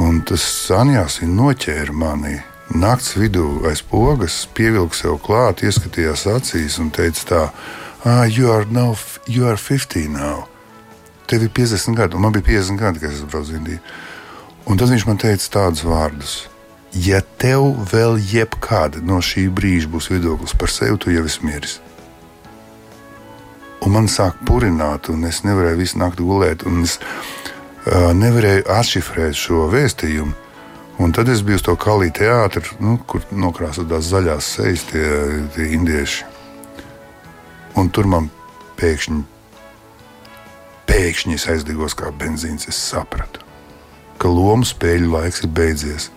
Un 0.00 0.22
tas 0.26 0.42
sanjās 0.42 1.20
noķēra 1.22 1.92
mani 1.94 2.40
naktas 2.74 3.16
vidū 3.18 3.66
aiz 3.68 3.82
pogas, 3.82 4.46
pievilka 4.54 4.96
sev 4.96 5.18
klāt, 5.22 5.64
ieskatījās 5.66 6.26
acīs 6.30 6.78
un 6.82 6.90
teica, 6.94 7.26
tā, 7.26 7.42
ah, 8.04 8.24
you 8.24 8.50
are, 8.50 8.64
now, 8.70 8.96
you 9.26 9.46
are 9.46 9.58
50 9.58 10.08
now. 10.14 10.46
Tev 11.26 11.44
ir 11.46 11.52
50 11.54 11.98
gadi, 11.98 12.16
un 12.16 12.22
man 12.22 12.32
bija 12.32 12.46
50 12.62 12.78
gadi, 12.78 13.02
kad 13.02 13.12
es 13.12 13.22
braucu 13.22 13.50
uz 13.50 13.58
Indiju. 13.58 13.82
Un 14.70 14.78
tad 14.78 14.90
viņš 14.90 15.06
man 15.06 15.18
teica 15.18 15.52
tādus 15.58 15.84
vārdus. 15.86 16.34
Ja 16.94 17.20
tev 17.38 17.70
vēl 17.90 18.18
jebkāda 18.18 19.02
no 19.06 19.20
šī 19.22 19.46
brīža 19.54 19.90
būs 19.90 20.10
viedoklis 20.10 20.56
par 20.58 20.70
sevi, 20.74 20.98
tu 20.98 21.14
jau 21.14 21.26
esi 21.26 21.46
miris. 21.46 21.78
Un 23.80 23.94
man 23.94 24.08
sāk 24.12 24.36
purināt, 24.48 25.08
un 25.08 25.24
es 25.28 25.40
nevarēju 25.46 25.80
visu 25.80 26.00
nakti 26.00 26.24
gulēt. 26.26 26.66
Es 26.82 26.98
uh, 27.00 28.10
nevarēju 28.16 28.66
atšifrēt 28.68 29.38
šo 29.38 29.68
vēstījumu. 29.72 30.36
Un 31.00 31.14
tad 31.16 31.30
es 31.32 31.40
biju 31.40 31.56
uz 31.56 31.64
to 31.64 31.72
kalīju 31.80 32.12
teātru, 32.18 32.76
nu, 32.84 32.98
kur 33.08 33.24
nokrāsotās 33.32 34.10
zaļās 34.10 34.50
sejas 34.58 34.84
tie, 34.90 35.06
tie 35.54 35.70
indieši. 35.72 36.26
Un 37.80 37.88
tur 37.88 38.04
man 38.10 38.28
pēkšņi, 38.76 39.22
pēkšņi 40.90 41.38
aizdegos 41.54 41.96
kā 41.96 42.12
benzīns. 42.12 42.68
Es 42.68 42.76
sapratu, 42.90 43.40
ka 44.20 44.28
lomu 44.28 44.68
spēļu 44.68 45.08
laiks 45.14 45.40
ir 45.46 45.54
beidzies. 45.56 46.10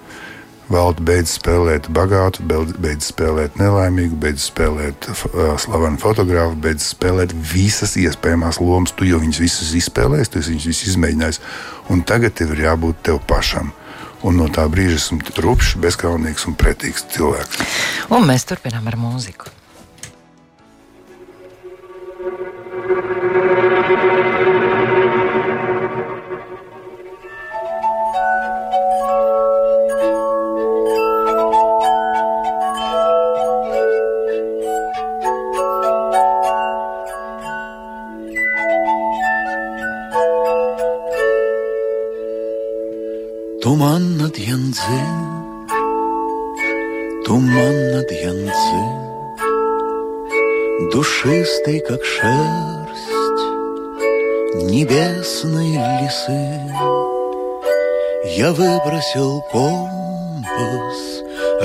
Valda 0.74 1.04
beidz 1.06 1.36
spēlēt 1.38 1.86
bagātu, 1.94 2.42
beidz 2.82 3.12
spēlēt 3.12 3.60
nelaimīgu, 3.62 4.18
beidz 4.24 4.48
spēlēt 4.50 5.06
uh, 5.12 5.54
slavenu 5.62 6.02
fotografu, 6.02 6.58
beidz 6.64 6.88
spēlēt 6.96 7.36
visas 7.54 7.94
iespējamās 8.02 8.58
lomas. 8.64 8.96
Tu 8.98 9.12
jau 9.12 9.22
viņas 9.22 9.42
visas 9.44 9.70
izspēlējies, 9.78 10.34
tu 10.34 10.42
viņas 10.42 10.70
visas 10.72 10.94
izmēģinājis, 10.96 11.42
un 11.94 12.02
tagad 12.10 12.34
tev 12.40 12.56
ir 12.56 12.66
jābūt 12.66 13.04
tev 13.06 13.22
pašam. 13.30 13.70
Un 14.26 14.40
no 14.40 14.48
tā 14.50 14.66
brīža 14.72 14.98
esmu 14.98 15.22
rupšs, 15.46 15.76
bezkaunīgs 15.84 16.48
un 16.50 16.58
pretīgs 16.58 17.06
cilvēks. 17.14 17.66
Un 18.10 18.26
mēs 18.26 18.48
turpinām 18.50 18.90
ar 18.90 18.98
mūziku. 18.98 19.53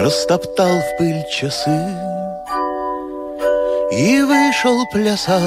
Растоптал 0.09 0.75
в 0.81 0.97
пыль 0.97 1.23
часы 1.31 1.79
И 3.93 4.23
вышел 4.23 4.77
плясать 4.91 5.43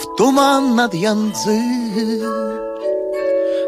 в 0.00 0.16
туман 0.16 0.76
над 0.76 0.94
Янцзы. 0.94 1.60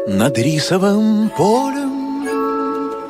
Над 0.07 0.37
рисовым 0.37 1.29
полем 1.37 3.09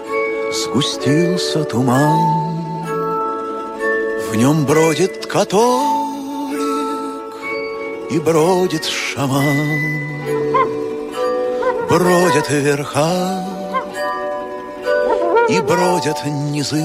сгустился 0.51 1.63
туман. 1.65 2.17
В 4.31 4.35
нем 4.35 4.65
бродит 4.65 5.27
католик 5.27 6.59
и 8.09 8.17
бродит 8.19 8.85
шаман. 8.85 9.45
Бродят 11.89 12.49
верха 12.49 13.48
и 15.49 15.59
бродят 15.61 16.23
низы. 16.25 16.83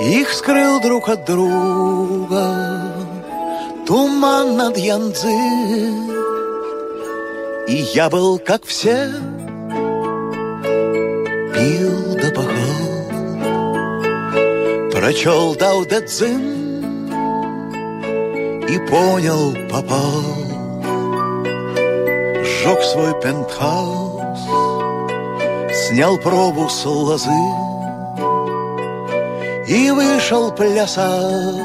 Их 0.00 0.32
скрыл 0.32 0.80
друг 0.80 1.08
от 1.08 1.24
друга 1.24 2.82
туман 3.86 4.56
над 4.56 4.76
Янцзы. 4.76 5.28
И 7.68 7.76
я 7.94 8.10
был, 8.10 8.38
как 8.38 8.64
все, 8.64 9.08
пил 11.54 12.16
да 12.20 12.30
пахал, 12.34 12.82
Прочел 14.90 15.54
Дао 15.54 15.84
Дэ 15.84 16.00
Цзин 16.06 16.62
и 18.68 18.78
понял, 18.90 19.54
попал. 19.70 20.22
Сжег 22.44 22.82
свой 22.82 23.12
пентхаус, 23.20 24.11
снял 25.92 26.16
пробу 26.16 26.70
с 26.70 26.86
лозы 26.86 27.30
И 29.68 29.90
вышел 29.90 30.50
плясать 30.50 31.60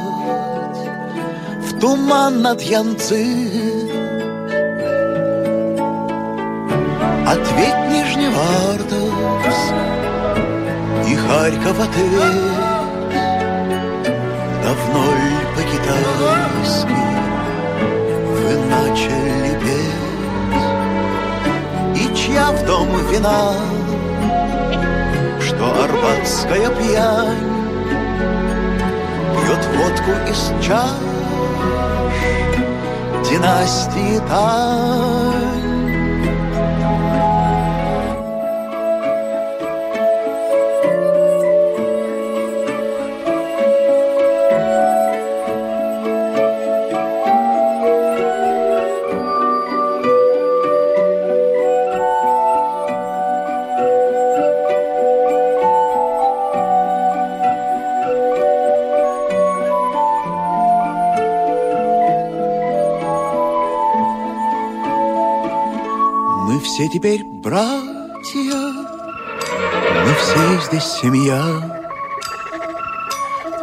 в 1.62 1.80
туман 1.80 2.42
над 2.42 2.62
Янцзы. 2.62 3.26
Ответь 7.26 7.84
Нижневартовск 7.92 9.74
и 11.08 11.16
Харьков 11.16 11.80
ответь. 11.80 12.58
Давно 14.64 15.04
ли 15.22 15.38
по-китайски 15.56 17.02
вы 18.38 18.52
начали 18.76 19.52
петь? 19.64 20.62
И 22.02 22.04
чья 22.16 22.52
в 22.52 22.66
дом 22.66 22.90
вина, 23.12 23.54
что 25.68 25.84
арбатская 25.84 26.70
пьянь 26.70 27.58
Пьет 29.36 29.66
водку 29.76 30.12
из 30.30 30.66
чаш. 30.66 30.92
Династии 33.30 34.20
тайн 34.28 35.47
все 66.78 66.88
теперь 66.90 67.24
братья, 67.24 68.54
мы 70.06 70.14
все 70.14 70.62
здесь 70.68 70.84
семья. 70.84 71.42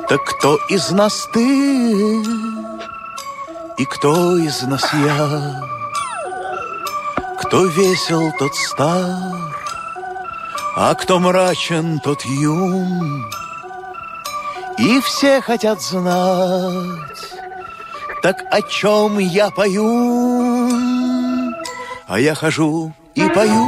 Так 0.08 0.24
кто 0.24 0.56
из 0.68 0.90
нас 0.90 1.28
ты 1.32 2.24
и 3.78 3.84
кто 3.84 4.36
из 4.36 4.62
нас 4.62 4.82
я? 4.92 5.62
Кто 7.38 7.66
весел, 7.66 8.32
тот 8.36 8.52
стар, 8.56 9.54
а 10.74 10.92
кто 10.96 11.20
мрачен, 11.20 12.00
тот 12.00 12.20
юн. 12.24 13.30
И 14.76 15.00
все 15.02 15.40
хотят 15.40 15.80
знать, 15.80 17.32
так 18.22 18.42
о 18.50 18.60
чем 18.62 19.20
я 19.20 19.50
пою? 19.50 20.68
А 22.08 22.18
я 22.18 22.34
хожу 22.34 22.92
и 23.14 23.28
пою, 23.28 23.66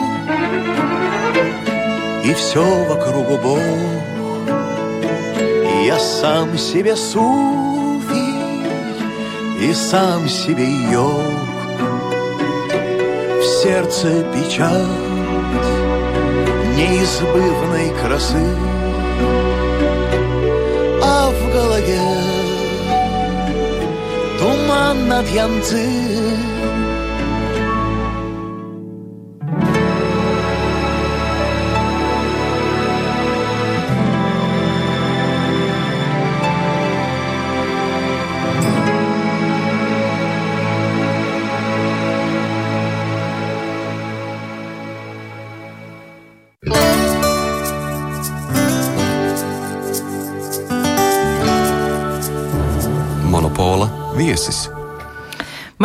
и 2.24 2.34
все 2.34 2.64
вокруг 2.88 3.40
Бог. 3.40 3.60
И 5.72 5.86
я 5.86 5.98
сам 5.98 6.58
себе 6.58 6.96
суфи, 6.96 8.34
и 9.60 9.72
сам 9.72 10.28
себе 10.28 10.68
йог. 10.92 11.22
В 13.40 13.44
сердце 13.62 14.24
печать 14.34 14.72
неизбывной 16.76 17.92
красы, 18.02 18.46
а 21.02 21.30
в 21.30 21.52
голове 21.52 22.00
туман 24.38 25.08
над 25.08 25.28
Янцзы. 25.28 26.25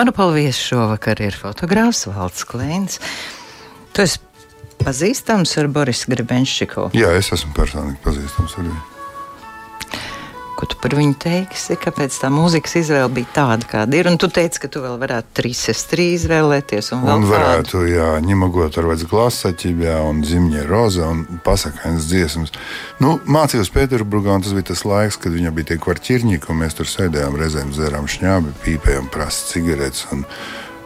Monopola 0.02 0.34
viesis 0.34 0.58
šovakar 0.66 1.20
ir 1.22 1.36
fotogrāfs 1.38 2.08
Valds 2.10 2.42
Kleins. 2.50 2.96
Tu 3.94 4.02
esi 4.02 4.18
pazīstams 4.82 5.54
ar 5.62 5.68
Borisu 5.70 6.10
Grebenšķiku? 6.10 6.88
Jā, 6.98 7.12
es 7.20 7.30
esmu 7.36 7.54
personīgi 7.54 8.02
pazīstams 8.02 8.56
ar 8.58 8.66
viņu 8.66 8.80
ko 10.62 10.68
tu 10.70 10.78
par 10.78 10.94
viņu 10.94 11.16
teiksi, 11.18 11.74
kāpēc 11.82 12.14
tā 12.22 12.30
mūzikas 12.30 12.76
izvēle 12.84 13.10
bija 13.16 13.32
tāda, 13.34 13.66
kāda 13.66 13.98
ir. 13.98 14.10
Un 14.12 14.20
tu 14.22 14.30
teici, 14.30 14.62
ka 14.62 14.70
tu 14.70 14.84
vēl 14.84 15.00
varētu 15.02 15.34
trīs 15.40 15.64
S3 15.74 16.06
izvēlēties. 16.20 16.92
Un, 16.94 17.08
un 17.10 17.26
varētu, 17.26 17.80
kādu. 17.80 17.90
jā, 17.90 18.10
ņemagot 18.28 18.78
ar 18.78 18.90
vairs 18.92 19.08
glasa 19.10 19.54
ķibjā 19.58 19.98
un 20.06 20.22
zimņa 20.28 20.68
roza 20.70 21.10
un 21.10 21.24
pasakainas 21.46 22.06
dziesmas. 22.12 22.54
Nu, 23.02 23.16
mācījos 23.26 23.74
Pēterburgā, 23.74 24.38
un 24.38 24.46
tas 24.46 24.54
bija 24.54 24.70
tas 24.70 24.86
laiks, 24.86 25.18
kad 25.24 25.34
viņa 25.34 25.54
bija 25.58 25.72
tie 25.72 25.80
kvarķirņiki, 25.82 26.52
un 26.54 26.62
mēs 26.62 26.78
tur 26.78 26.90
sēdējām 26.92 27.40
reizēm 27.42 27.74
dzērām 27.74 28.12
šņābi, 28.12 28.60
pīpējām 28.68 29.10
prasa 29.14 29.56
cigaretes. 29.56 30.06
Un, 30.14 30.28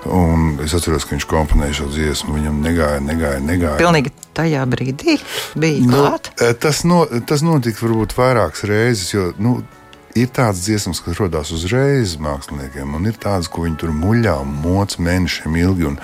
Un 0.06 0.60
es 0.62 0.74
atceros, 0.78 1.06
ka 1.06 1.15
viņš 1.15 1.26
komponēja 1.30 1.80
šo 1.80 1.88
dziesmu. 1.89 2.36
Viņam 2.38 2.60
negāja, 2.62 3.00
negāja, 3.02 3.39
negāja. 3.41 3.80
Pilnīgi 3.82 4.12
tajā 4.38 4.65
brīdī 4.70 5.18
bija 5.58 5.82
nu, 5.82 5.96
klāt. 5.96 6.30
Tas, 6.62 6.84
no, 6.86 7.06
tas 7.26 7.41
notika 7.46 7.82
varbūt 7.82 8.13
vairākas 8.18 8.68
reizes, 8.70 9.10
jo 9.15 9.32
nu, 9.41 9.56
ir 10.15 10.30
tādas 10.36 10.62
dziesmas, 10.68 11.02
kas 11.02 11.18
radās 11.20 11.52
uzreiz 11.56 12.15
māksliniekiem, 12.22 12.94
un 12.98 13.10
ir 13.10 13.18
tādas, 13.22 13.50
ko 13.50 13.65
viņi 13.65 13.82
tur 13.82 13.94
muļā 13.98 14.38
un 14.44 14.54
moca 14.63 15.02
mēnešiem 15.02 15.58
ilgi. 15.63 15.89
Un, 15.89 16.00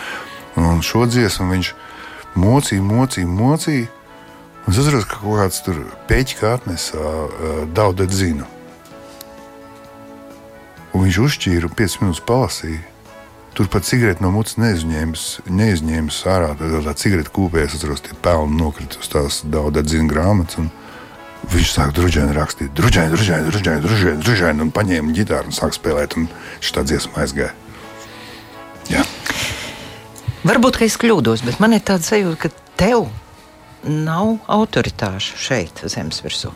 un 0.60 0.82
šo 0.86 1.06
dziesmu 1.10 1.52
viņš 1.54 1.74
mocīja, 2.42 2.86
mocīja, 2.86 3.30
mocīja. 3.30 3.90
Es 4.70 4.78
atceros, 4.78 5.08
ka 5.10 5.22
kaut 5.24 5.40
kāds 5.42 5.62
tur 5.66 5.80
pēķis 6.10 6.44
atnesa 6.46 6.98
uh, 6.98 7.64
daudz 7.74 8.14
zinu. 8.14 8.50
Un 10.92 11.06
viņš 11.06 11.22
uzšķīra 11.24 11.70
un 11.70 11.78
5 11.78 12.02
minūtes 12.02 12.26
palasīja. 12.28 12.91
Tur 13.54 13.68
pat 13.68 13.84
cigareti 13.84 14.24
no 14.24 14.32
mutes 14.32 14.56
neizņēmis 14.56 16.20
ārā. 16.32 16.54
Tad 16.60 16.78
tā 16.86 16.94
cigarete 16.96 17.34
kūpējas, 17.36 17.76
atceros, 17.76 18.04
tie 18.06 18.16
pelni 18.24 18.56
nokrita 18.62 19.02
uz 19.02 19.12
tās 19.12 19.42
daudz 19.44 19.82
atzina 19.84 20.08
grāmatas. 20.12 20.70
Viņš 21.52 21.74
sāk 21.74 21.92
druģēni 21.98 22.36
rakstīt, 22.38 22.72
druģēni, 22.78 23.12
druģēni, 23.18 23.52
druģēni, 23.52 24.22
druģēni, 24.22 24.64
un 24.64 24.72
paņēma 24.72 25.16
ģitāru 25.18 25.50
un 25.52 25.58
sāk 25.58 25.76
spēlēt. 25.76 26.16
Un 26.20 26.30
šī 26.62 26.78
tā 26.78 26.86
dziesma 26.88 27.26
aizgāja. 27.26 27.52
Jā. 28.92 29.04
Varbūt, 30.48 30.80
ka 30.80 30.88
es 30.88 30.98
kļūdos, 31.02 31.44
bet 31.46 31.60
man 31.62 31.76
ir 31.76 31.84
tāds 31.86 32.08
sajūta, 32.10 32.48
ka 32.48 32.76
tev 32.80 33.10
nav 33.84 34.38
autoritāšu 34.50 35.38
šeit, 35.42 35.84
zemes 35.92 36.22
virsū. 36.24 36.54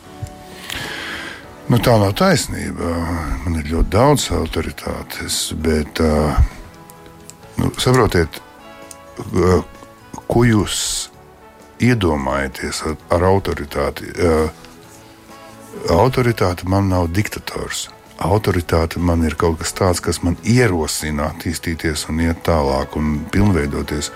Nu, 1.66 1.80
tā 1.82 1.96
nav 1.98 2.14
taisnība. 2.18 2.92
Man 3.44 3.58
ir 3.58 3.72
ļoti 3.72 3.90
daudz 3.90 4.28
autoritātes, 4.34 5.48
bet 5.58 5.98
uh, 6.02 6.38
nu, 7.60 7.72
saprotiet, 7.80 8.40
ko 10.26 10.44
jūs 10.46 10.78
iedomājaties 11.82 12.82
ar, 12.88 12.96
ar 13.12 13.26
autoritāti. 13.30 14.10
Autoritāte 15.92 16.68
man 16.68 16.88
nav 16.92 17.10
diktators. 17.12 17.88
Autoritāte 18.16 18.98
man 18.98 19.26
ir 19.28 19.36
kaut 19.36 19.58
kas 19.60 19.74
tāds, 19.76 20.00
kas 20.00 20.22
man 20.24 20.38
ierosina 20.40 21.28
attīstīties 21.34 22.06
un 22.08 22.22
iet 22.24 22.40
tālāk 22.46 22.96
un 22.96 23.18
pilnveidoties. 23.32 24.10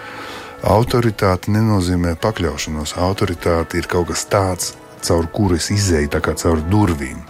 Autoritāte 0.65 1.53
nenozīmē 1.53 2.15
pakļaušanos. 2.21 2.97
Autoritāte 2.97 3.81
ir 3.81 3.89
kaut 3.93 4.09
kas 4.09 4.25
tāds, 4.29 4.73
caur 5.05 5.29
kuru 5.33 5.61
es 5.61 5.69
izēju, 5.73 6.13
tā 6.17 6.23
kā 6.25 6.35
caur 6.41 6.65
durvīm. 6.73 7.21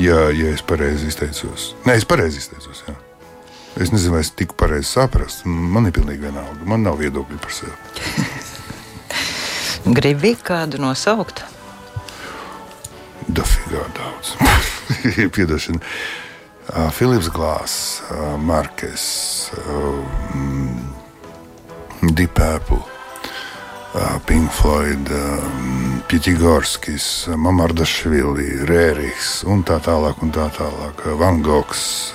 Jā, 0.00 0.28
ja 0.30 0.52
es 0.54 0.62
pareizi 0.62 1.10
izteicos. 1.10 1.72
Nē, 1.84 1.98
es 1.98 2.08
pareizi 2.08 2.40
izteicos. 2.40 2.84
Jā. 2.88 2.96
Es 3.78 3.92
nezinu, 3.92 4.16
vai 4.16 4.24
es 4.24 4.32
tiku 4.34 4.56
pareizi 4.58 4.90
saprast. 4.90 5.44
Man 5.46 5.86
ir 5.86 5.94
pilnīgi 5.94 6.26
vienalga. 6.26 6.66
Man 6.66 6.82
nav 6.86 6.98
viedokļu 7.00 7.38
par 7.40 7.54
sevi. 7.54 7.76
Gribi 10.00 10.34
kādu 10.36 10.80
nosaukt? 10.82 11.44
Dafigā 13.30 13.84
daudz. 13.96 14.34
Piedošana. 15.36 15.80
Uh, 16.70 16.90
Filips 16.94 17.30
Glāss, 17.34 18.02
uh, 18.10 18.36
Markes, 18.38 19.50
uh, 19.58 20.04
mm, 20.34 22.14
Deep 22.14 22.34
Purple. 22.34 22.82
Pink 24.26 24.52
Floyd, 24.54 25.08
Pitsigorskis, 26.06 27.26
Mamardašvili, 27.34 28.60
Rēriks 28.68 29.40
un 29.50 29.64
tā 29.66 29.80
tālāk. 29.82 30.22
Un 30.22 30.30
tā 30.30 30.46
tālāk. 30.54 31.02
Van 31.18 31.42
Gogs, 31.42 32.12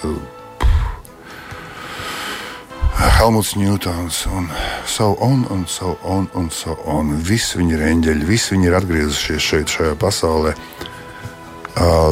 Helmuts 2.95 3.55
Ņūtons 3.59 4.17
un 4.31 4.45
so 4.87 5.09
on 5.23 5.43
un 5.51 5.65
so 5.67 5.97
on 6.03 6.29
un 6.37 6.47
so 6.51 6.77
on. 6.87 7.11
Visi 7.27 7.59
viņi 7.59 7.75
ir 7.75 7.83
eņģeļi, 7.89 8.27
visi 8.27 8.53
viņi 8.55 8.69
ir 8.69 8.77
atgriezušies 8.79 9.47
šeit, 9.49 9.71
šajā 9.73 9.97
pasaulē, 9.99 10.53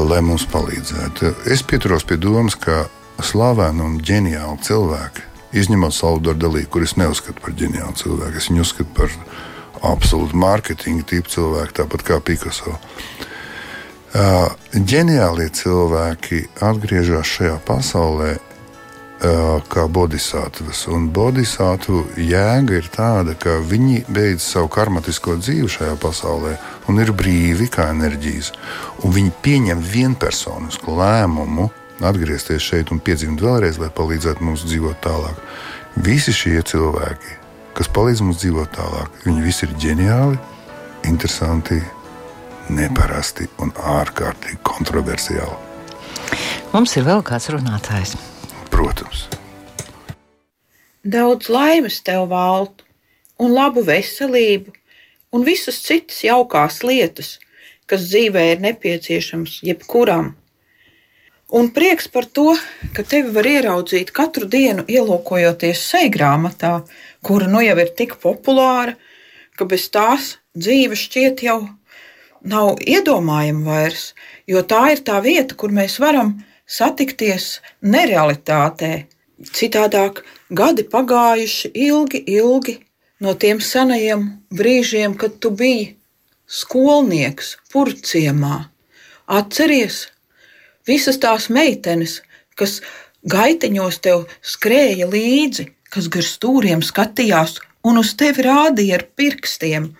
lai 0.10 0.20
mums 0.26 0.44
palīdzētu. 0.52 1.32
Es 1.54 1.64
pieturos 1.64 2.04
pie 2.08 2.18
domas, 2.20 2.58
ka 2.60 2.84
slaveni 3.24 3.84
un 3.86 3.98
ģeniāli 4.04 4.60
cilvēki, 4.68 5.28
izņemot 5.64 5.96
Salvadoru 5.96 6.42
Dalī, 6.44 6.66
kurus 6.68 6.98
neuzskatu 7.00 7.40
par 7.46 7.56
ģeniālu 7.56 7.96
cilvēku, 8.04 8.40
es 8.42 8.50
viņu 8.52 8.66
uzskatu 8.66 8.98
par 8.98 9.20
absolūti 9.94 10.40
mārketinga 10.40 11.08
tipu 11.14 11.32
cilvēki, 11.32 11.78
tāpat 11.80 12.08
kā 12.08 12.20
Picasso. 12.24 12.76
Uh, 14.14 14.52
ģeniālie 14.76 15.48
cilvēki 15.50 16.44
atgriežas 16.62 17.32
šajā 17.38 17.56
pasaulē 17.66 18.36
kā 19.74 19.86
bodhisattvas. 19.88 20.86
Un 20.92 21.10
bodhisattvu 21.16 22.04
jēga 22.20 22.80
ir 22.80 22.90
tāda, 22.94 23.36
ka 23.40 23.60
viņi 23.64 24.04
beidz 24.12 24.46
savu 24.46 24.72
karmatisko 24.74 25.38
dzīvi 25.42 25.70
šajā 25.78 25.94
pasaulē 26.02 26.56
un 26.92 27.00
ir 27.04 27.14
brīvi 27.16 27.70
kā 27.72 27.90
enerģijas. 27.94 28.52
Un 29.04 29.16
viņi 29.16 29.36
pieņem 29.46 29.86
vienpersonisku 29.94 30.98
lēmumu 31.00 31.70
atgriezties 32.04 32.66
šeit 32.66 32.92
un 32.92 33.00
piedzimt 33.00 33.42
vēlreiz, 33.44 33.80
lai 33.80 33.94
palīdzētu 33.96 34.44
mums 34.44 34.66
dzīvot 34.68 35.00
tālāk. 35.06 35.40
Visi 36.04 36.34
šie 36.36 36.60
cilvēki 36.68 37.44
kas 37.78 37.90
palīdz 37.94 38.24
mums 38.26 38.42
dzīvot 38.42 38.74
tālāk. 38.76 39.22
Viņi 39.26 39.46
visi 39.46 39.66
ir 39.68 39.76
ģeniāli, 39.82 40.40
interesanti, 41.10 41.80
neparasti 42.74 43.50
un 43.64 43.74
ārkārtīgi 43.98 44.62
kontroversiāli. 44.66 45.58
Mums 46.74 46.96
ir 46.98 47.06
vēl 47.10 47.26
kāds 47.26 47.52
runātājs. 47.54 48.16
Protams. 48.74 49.28
Daudz 51.06 51.50
laimes 51.54 52.00
tev 52.02 52.26
valtu, 52.32 52.86
un 53.38 53.54
labu 53.54 53.84
veselību, 53.86 54.72
un 55.34 55.44
visas 55.46 55.78
citas 55.86 56.24
jaukās 56.26 56.80
lietas, 56.82 57.36
kas 57.86 58.08
dzīvē 58.10 58.46
ir 58.54 58.64
nepieciešams 58.64 59.60
jebkuram. 59.68 60.32
Un 61.54 61.70
prieks 61.76 62.08
par 62.10 62.26
to, 62.26 62.56
ka 62.98 63.06
tevi 63.06 63.30
var 63.36 63.46
ieraudzīt 63.46 64.10
katru 64.16 64.48
dienu, 64.50 64.88
ielūkojoties 64.90 65.84
sejgrāmatā, 65.92 66.80
kura 67.22 67.50
nu 67.52 67.62
jau 67.62 67.76
ir 67.84 67.92
tik 68.00 68.16
populāra, 68.24 68.96
ka 69.54 69.68
bez 69.70 69.86
tās 69.94 70.38
dzīve 70.58 70.98
šķiet 70.98 71.46
jau 71.46 71.60
nav 72.42 72.82
iedomājama 72.82 73.70
vairs, 73.70 74.08
jo 74.50 74.66
tā 74.66 74.82
ir 74.96 75.06
tā 75.06 75.20
vieta, 75.22 75.54
kur 75.54 75.70
mēs 75.70 76.00
varam 76.02 76.34
satikties 76.66 77.60
nerealitātē. 77.82 79.06
Citādāk 79.44 80.24
gadi 80.50 80.86
pagājuši 80.88 81.72
ilgi, 81.74 82.24
ilgi 82.28 82.78
no 83.24 83.34
tiem 83.36 83.60
senajiem 83.60 84.28
brīžiem, 84.54 85.18
kad 85.20 85.40
tu 85.40 85.52
biji 85.52 85.96
skolnieks 86.48 87.58
purciemā. 87.74 88.70
Atceries 89.28 90.08
visas 90.88 91.20
tās 91.20 91.50
meitenes, 91.50 92.22
kas 92.56 92.82
gaitiņos 93.24 94.00
tev 94.04 94.26
skrēja 94.44 95.08
līdzi, 95.10 95.70
kas 95.94 96.10
gar 96.12 96.26
stūriem 96.28 96.84
skatījās 96.84 97.60
un 97.88 98.00
uz 98.02 98.14
tevi 98.20 98.46
rādīja 98.48 99.00
ar 99.00 99.08
pirkstiem. 99.18 99.92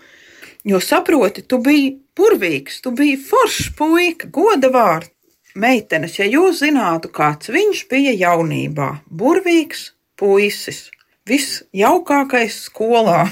Jo 0.64 0.80
saproti, 0.80 1.44
tu 1.44 1.58
biji 1.60 1.96
burvīgs, 2.16 2.80
tu 2.84 2.94
biji 2.96 3.18
foršs 3.20 3.74
puika, 3.76 4.30
goda 4.32 4.70
vārds. 4.72 5.13
Meitenes, 5.54 6.16
ja 6.18 6.26
jūs 6.26 6.64
zinātu, 6.64 7.12
kāds 7.14 7.52
viņš 7.54 7.84
bija 7.90 8.10
jaunībā, 8.18 8.88
burvīgs 9.06 9.92
puisis, 10.18 10.88
visjaukākais 11.30 12.56
skolā. 12.66 13.28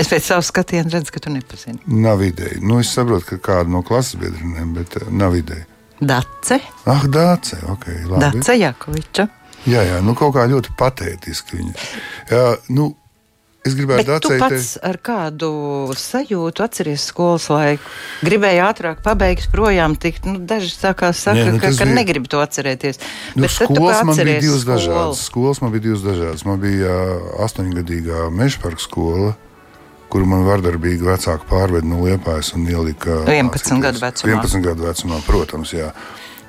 Es 0.00 0.08
pēc 0.08 0.30
savas 0.30 0.48
skatiena 0.48 0.88
redzu, 0.94 1.12
ka 1.12 1.20
tu 1.20 1.32
nepazini. 1.34 1.82
Nav 1.92 2.22
ideja. 2.24 2.56
Nu, 2.64 2.78
es 2.80 2.88
saprotu, 2.94 3.34
ka 3.34 3.40
kāda 3.50 3.74
no 3.74 3.82
klases 3.84 4.16
biedriem, 4.22 4.72
bet 4.78 4.96
uh, 4.96 5.10
nav 5.12 5.36
ideja. 5.36 5.66
Dace. 6.00 6.56
Ah, 6.88 7.04
Dāce. 7.04 7.60
Okay, 7.74 8.00
labi. 8.08 8.40
Dace 8.40 8.56
Jakoviča. 8.56 9.26
Jā, 9.68 9.84
jā, 9.84 9.98
nu 10.00 10.14
kaut 10.16 10.32
kā 10.38 10.46
ļoti 10.48 10.72
patētiski 10.80 11.60
viņa. 11.60 11.74
Jā, 12.32 12.44
nu, 12.72 12.94
Es 13.60 13.74
gribētu 13.76 14.14
tu 14.24 14.30
pats 14.40 14.70
ar 14.80 14.96
kādu 15.04 15.50
sajūtu 15.98 16.64
atceries 16.64 17.02
skolas 17.10 17.50
laiku. 17.52 17.90
Gribēju 18.24 18.62
ātrāk 18.64 19.02
pabeigt, 19.04 19.50
projām 19.52 19.98
tikt. 20.00 20.24
Nu, 20.24 20.40
daži 20.48 20.70
saka, 20.72 21.10
saka 21.16 21.42
Nē, 21.42 21.58
nu, 21.58 21.60
ka, 21.60 21.68
ka 21.76 21.84
bija... 21.84 21.96
negrib 21.98 22.30
to 22.32 22.40
atcerēties. 22.40 23.02
Nu, 23.34 23.44
Bet 23.44 23.52
skolas 23.52 24.00
man 24.08 24.16
bija 24.16 24.40
divas 24.40 24.64
skolu. 24.64 24.78
dažādas. 24.78 25.26
Skolas 25.28 25.60
man 25.60 25.74
bija 25.76 25.86
divas 25.90 26.06
dažādas. 26.06 26.46
Man 26.48 26.62
bija 26.64 26.96
astoņgadīgā 27.44 28.30
mežparka 28.32 28.80
skola. 28.80 29.36
Kuru 30.10 30.26
man 30.26 30.48
vardarbīgi 30.48 31.06
vecāki 31.06 31.46
pārveda 31.46 31.86
no 31.86 32.00
Liepājas 32.02 32.54
un 32.56 32.64
ielika 32.66 33.20
11 33.28 33.84
gadu 33.84 34.00
vecumā. 34.02 34.40
11 34.40 34.64
gadu 34.64 34.88
vecumā, 34.88 35.20
protams, 35.28 35.76
jā. 35.76 35.92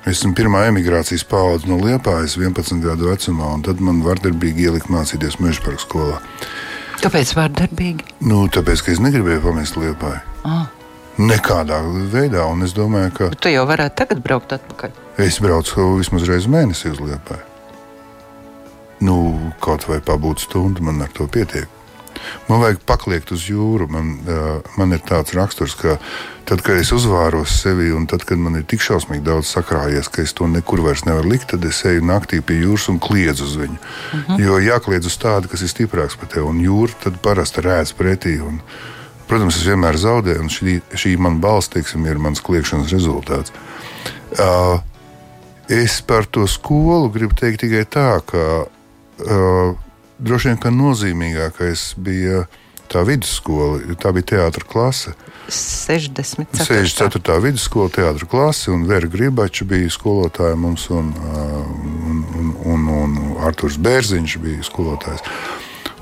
Esmu 0.08 0.32
pirmā 0.34 0.64
emigrācijas 0.72 1.22
paudze 1.30 1.68
no 1.70 1.76
Liepājas 1.78 2.34
11 2.40 2.82
gadu 2.82 3.12
vecumā, 3.12 3.52
un 3.54 3.62
tad 3.62 3.78
man 3.84 4.00
vardarbīgi 4.02 4.66
ielika 4.66 4.90
mācīties 4.90 5.38
Mežparka 5.38 5.84
skolā. 5.84 6.18
Kāpēc 7.02 7.32
vardarbīgi? 7.34 8.12
Nu, 8.30 8.44
tāpēc, 8.52 8.84
ka 8.86 8.92
es 8.92 9.00
negribēju 9.02 9.42
pamest 9.42 9.74
Liepāju. 9.74 10.20
Ah. 10.46 10.68
Nekādā 11.18 11.80
veidā, 12.12 12.44
un 12.46 12.62
es 12.62 12.74
domāju, 12.76 13.10
ka. 13.16 13.30
Bet 13.32 13.42
tu 13.42 13.50
jau 13.50 13.64
varētu 13.66 13.98
tagad 13.98 14.22
braukt 14.22 14.54
atpakaļ. 14.54 14.94
Es 15.22 15.40
braucu 15.42 15.88
vismaz 15.98 16.28
reizi 16.30 16.52
mēnesī 16.52 16.92
uz 16.94 17.02
Liepāju. 17.02 17.42
Nu, 19.02 19.16
kaut 19.58 19.88
vai 19.90 19.98
pabūt 19.98 20.44
stundu, 20.46 20.84
man 20.86 21.02
ar 21.02 21.10
to 21.10 21.26
pietiek. 21.26 21.66
Man 22.48 22.62
vajag 22.62 22.82
pakliegt 22.86 23.32
uz 23.34 23.46
jūru. 23.48 23.88
Man, 23.92 24.12
uh, 24.26 24.74
man 24.78 24.94
ir 24.96 25.02
tāds 25.06 25.34
raksturs, 25.36 25.74
ka 25.78 25.96
tad, 26.48 26.62
kad 26.66 26.78
es 26.80 26.92
uzvāros 26.94 27.54
sevi, 27.62 27.90
un 27.94 28.06
tad, 28.10 28.26
kad 28.28 28.40
man 28.40 28.60
ir 28.60 28.66
tik 28.68 28.84
šausmīgi 28.84 29.24
daudz 29.26 29.50
sakrājies, 29.52 30.10
ka 30.12 30.24
es 30.24 30.34
to 30.36 30.48
nekur 30.50 30.82
vairs 30.84 31.04
nevaru 31.08 31.34
likt, 31.34 31.50
tad 31.52 31.64
es 31.68 31.82
eju 31.88 32.04
naktī 32.06 32.42
pie 32.44 32.60
jūras 32.62 32.88
un 32.92 33.00
kliedzu 33.02 33.48
uz 33.48 33.58
viņu. 33.64 33.78
Uh 33.78 34.16
mhm. 34.18 34.32
-huh. 34.32 34.40
Jo 34.46 34.58
jākliedz 34.58 35.06
uz 35.06 35.18
tādu, 35.18 35.48
kas 35.48 35.62
ir 35.62 35.72
stiprāks 35.72 36.18
par 36.18 36.28
tevi, 36.28 36.46
un 36.46 36.60
jūra 36.60 36.92
tad 37.02 37.20
parasti 37.22 37.60
rēdz 37.60 37.94
pretī. 37.98 38.38
Un, 38.40 38.60
protams, 39.28 39.56
es 39.56 39.66
vienmēr 39.66 39.96
zaudēju, 39.96 40.40
un 40.40 40.48
šī, 40.48 40.80
šī 40.92 41.18
man 41.18 41.40
balss, 41.40 41.68
teiksim, 41.68 42.06
ir 42.06 42.18
mans 42.18 42.40
kliegšanas 42.40 42.92
rezultāts. 42.92 43.52
Uh, 44.32 44.80
Es 45.72 46.02
par 46.02 46.26
to 46.26 46.46
skolu 46.46 47.08
gribu 47.08 47.36
teikt 47.38 47.62
tikai 47.62 47.84
tā, 47.86 48.18
ka 48.26 48.42
uh, 48.66 49.76
droši 50.22 50.52
vien 50.52 50.78
nozīmīgākais 50.78 51.92
bija 52.02 52.44
tā 52.92 53.02
vidusskola, 53.08 53.96
tā 54.00 54.12
bija 54.14 54.28
teātris 54.34 54.68
klase. 54.68 55.14
64. 55.52 56.64
64. 56.68 57.38
vidusskola 57.42 57.92
teātris 57.92 58.28
klase, 58.30 58.70
un 58.72 58.86
Vera 58.88 59.08
Gribača 59.10 59.66
bija 59.68 59.90
skolotāja 59.92 60.56
mums, 60.58 60.88
un, 60.92 61.10
un, 61.16 62.22
un, 62.38 62.54
un, 62.74 62.86
un 63.02 63.18
Arturs 63.46 63.80
Bērziņš 63.82 64.38
bija 64.44 64.68
skolotājs. 64.68 65.24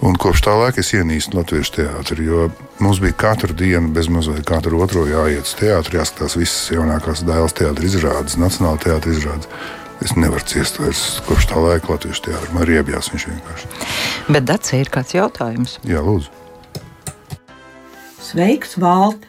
Un 0.01 0.15
kopš 0.17 0.41
tā 0.47 0.55
laika 0.57 0.81
es 0.81 0.95
ienīstu 0.97 1.37
latviešu 1.37 1.75
teātri, 1.75 2.25
jo 2.25 2.47
mums 2.81 3.03
bija 3.05 3.19
katru 3.21 3.53
dienu, 3.53 3.91
bez 3.93 4.09
mazliet 4.09 4.47
katru 4.49 4.81
otro 4.81 5.05
jāiet 5.05 5.45
uz 5.45 5.53
teātri, 5.59 5.99
jāskatās 6.01 6.39
visas 6.41 6.71
jaunākās 6.73 7.21
dēls 7.29 7.57
teātris 7.59 7.99
izrādes, 7.99 8.39
nacionāla 8.41 8.81
teātris 8.81 9.21
izrādes. 9.21 9.51
Es 10.01 10.15
nevaru 10.17 10.45
ciest 10.49 10.79
vairs 10.81 11.01
kopš 11.27 11.51
tā 11.51 11.61
laika 11.61 11.93
latviešu 11.93 12.23
teātri. 12.25 12.55
Man 12.57 12.65
riebjās 12.69 13.11
viņš 13.13 13.27
vienkārši. 13.29 13.73
Bet 14.33 14.47
Dacē 14.49 14.81
ir 14.81 14.91
kāds 14.93 15.13
jautājums? 15.13 15.77
Jā, 15.85 16.01
lūdzu. 16.05 16.33
Sveiks, 18.31 18.79
Valt! 18.81 19.27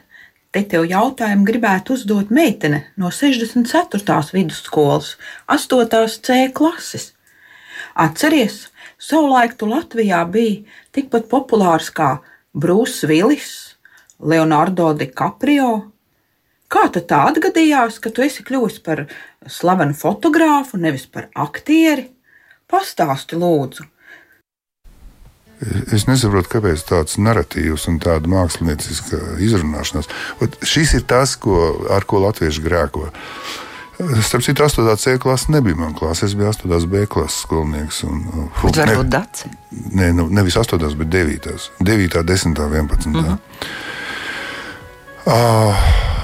Te 0.52 0.66
tev 0.68 0.84
jautājumu 0.84 1.46
gribētu 1.48 1.96
uzdot 1.96 2.32
meitene 2.32 2.82
no 3.00 3.08
64. 3.08 4.18
vidusskolas, 4.36 5.14
8. 5.48 6.18
C 6.20 6.40
klases. 6.56 7.14
Atceries, 7.96 8.66
Savulaik 9.02 9.56
tu 9.58 9.68
Latvijā 9.72 10.20
biji 10.30 10.66
tikpat 10.94 11.28
populārs 11.32 11.88
kā 11.96 12.18
Brūss 12.54 13.08
Vilis, 13.08 13.78
Leonardo 14.20 14.92
DiCaprio. 14.94 15.72
Kā 16.72 16.88
tad 16.88 17.08
tā 17.12 17.22
atgadījās, 17.28 18.00
ka 18.00 18.12
tu 18.16 18.24
esi 18.24 18.46
kļuvis 18.48 18.80
par 18.86 19.06
slavenu 19.50 19.96
fotogrāfu, 19.98 20.80
nevis 20.80 21.04
par 21.12 21.28
aktieri? 21.36 22.08
Pastāsti, 22.72 23.36
lūdzu! 23.40 23.88
Es 25.94 26.08
nesaprotu, 26.10 26.50
kāpēc 26.56 26.82
tāds 26.90 27.20
narratīvs 27.22 27.84
un 27.92 28.00
tāda 28.02 28.30
mākslinieciska 28.32 29.36
izrunāšanās. 29.46 30.08
Ot, 30.42 30.56
šis 30.66 30.96
ir 30.98 31.04
tas, 31.10 31.36
ko, 31.38 31.58
ar 31.94 32.08
ko 32.10 32.24
latvieši 32.24 32.64
grēko. 32.66 33.12
Starp 34.26 34.42
citu, 34.42 34.64
8. 34.66 34.88
C 34.98 35.20
klase 35.22 35.52
nebija 35.54 35.78
mana 35.78 35.94
klase. 35.94 36.26
Es 36.26 36.34
biju 36.34 36.50
8. 36.50 36.88
B 36.90 37.04
klases 37.06 37.44
skolnieks. 37.46 38.02
Un, 38.08 38.24
uh, 38.32 38.64
bet 38.64 38.80
varbūt 38.82 39.06
ne, 39.06 39.12
Daci? 39.14 39.52
Nē, 40.00 40.10
nu, 40.18 40.26
nevis 40.34 40.58
8. 40.58 40.82
bet 40.98 41.12
9. 41.14 41.52
9. 41.78 42.18
10. 42.32 42.58
11. 42.58 43.06
Mm 43.06 43.22
-hmm. 43.22 43.38
uh, 45.28 46.21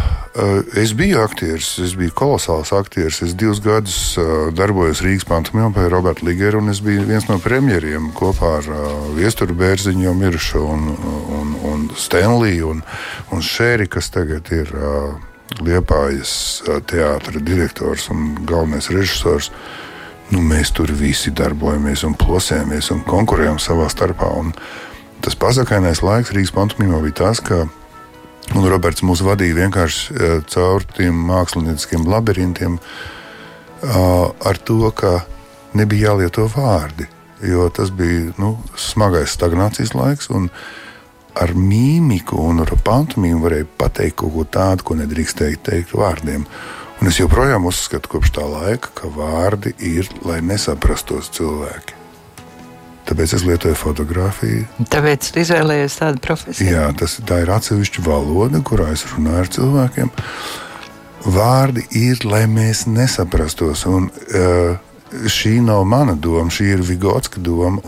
Es 0.78 0.91
biju 0.93 1.17
aktieris, 1.23 1.71
es 1.82 1.95
biju 1.97 2.12
kolosāls 2.13 2.69
aktieris. 2.76 3.23
Es 3.26 3.34
divus 3.34 3.58
gadus 3.63 3.95
uh, 4.21 4.52
darbojos 4.54 5.00
Rīgas 5.02 5.26
pantomimā 5.26 5.71
pie 5.73 5.88
Roberta 5.89 6.26
Ligera, 6.28 6.60
un 6.62 6.69
es 6.69 6.82
biju 6.86 7.08
viens 7.08 7.26
no 7.26 7.39
premjeriem 7.41 8.12
kopā 8.13 8.52
ar 8.60 8.67
uh, 8.69 8.91
Viesturu 9.17 9.56
Bērziņu, 9.58 10.04
jau 10.06 10.13
mirušo, 10.17 10.62
un, 10.76 10.91
un, 11.39 11.56
un 11.71 11.88
Stanliju 11.97 12.69
un, 12.76 12.84
un 13.34 13.41
Šēri, 13.41 13.89
kas 13.89 14.13
tagad 14.13 14.54
ir. 14.54 14.73
Liepājas 15.63 16.62
teātris 16.91 17.41
direktors 17.41 18.10
un 18.12 18.34
galvenais 18.45 18.89
režisors. 18.91 19.47
Nu, 20.28 20.41
mēs 20.43 20.73
tur 20.76 20.91
visi 20.91 21.32
darbojamies 21.32 22.04
un 22.04 22.17
plosējamies 22.19 22.91
un 22.93 23.00
konkurējam 23.08 23.58
savā 23.63 23.88
starpā. 23.89 24.28
Un 24.38 24.52
tas 25.23 25.39
pasakainais 25.39 26.04
laiks 26.04 26.36
Rīgas 26.36 26.54
pantomimā 26.54 27.00
bija 27.08 27.21
tas, 27.23 27.39
ka 27.39 27.63
un 28.56 28.70
Roberts 28.72 29.04
mūs 29.06 29.24
vadīja 29.26 29.58
vienkārši 29.64 30.42
caur 30.54 30.86
tiem 30.96 31.18
mākslinieciskiem 31.28 32.08
labirintiem 32.08 32.80
ar 33.84 34.60
to, 34.66 34.92
ka 34.96 35.20
nebija 35.78 36.12
jālieto 36.12 36.48
vārdi. 36.56 37.08
Jo 37.46 37.68
tas 37.70 37.92
bija 37.94 38.32
nu, 38.42 38.56
smagais 38.80 39.36
stagnācijas 39.38 39.94
laiks. 39.94 40.32
Un, 40.34 40.50
ar 41.38 41.54
mīmiku 41.54 42.40
un 42.50 42.64
ar 42.64 42.74
pantomīmu 42.86 43.44
varēja 43.44 43.68
pateikt 43.78 44.18
kaut 44.24 44.34
ko 44.34 44.46
tādu, 44.58 44.88
ko 44.88 44.98
nedrīkstēja 44.98 45.62
teikt 45.70 45.94
vārdiem. 45.98 46.48
Un 46.98 47.12
es 47.12 47.20
joprojām 47.22 47.68
uzskatu, 47.70 48.10
kopš 48.16 48.34
tā 48.40 48.46
laika, 48.50 48.90
ka 48.98 49.12
vārdi 49.14 49.76
ir, 49.86 50.10
lai 50.26 50.40
nesaprastos 50.42 51.30
cilvēki. 51.38 52.07
Tāpēc 53.08 53.38
es 53.38 53.43
lietoju 53.48 53.78
fotografiju. 53.80 54.65
Tāpēc 54.91 55.30
es 55.30 55.36
izvēlējos 55.46 55.96
tādu 56.02 56.20
profesiju. 56.24 56.72
Jā, 56.74 56.88
tas 57.00 57.20
ir 57.24 57.52
atsevišķa 57.56 58.04
valoda, 58.04 58.60
kurā 58.67 58.89
es 58.96 59.06
runāju 59.13 59.43
ar 59.43 59.52
cilvēkiem. 59.56 60.10
Vārdi 61.28 61.86
ir, 61.96 62.20
lai 62.28 62.43
mēs 62.52 62.84
nesaprastos. 62.91 63.86
Un, 63.88 64.10
uh, 64.12 64.76
šī 65.32 65.62
nav 65.63 65.86
mana 65.88 66.17
doma, 66.20 66.52
šī 66.52 66.74
ir 66.76 66.84
Vigotska 66.84 67.39
doma. 67.43 67.80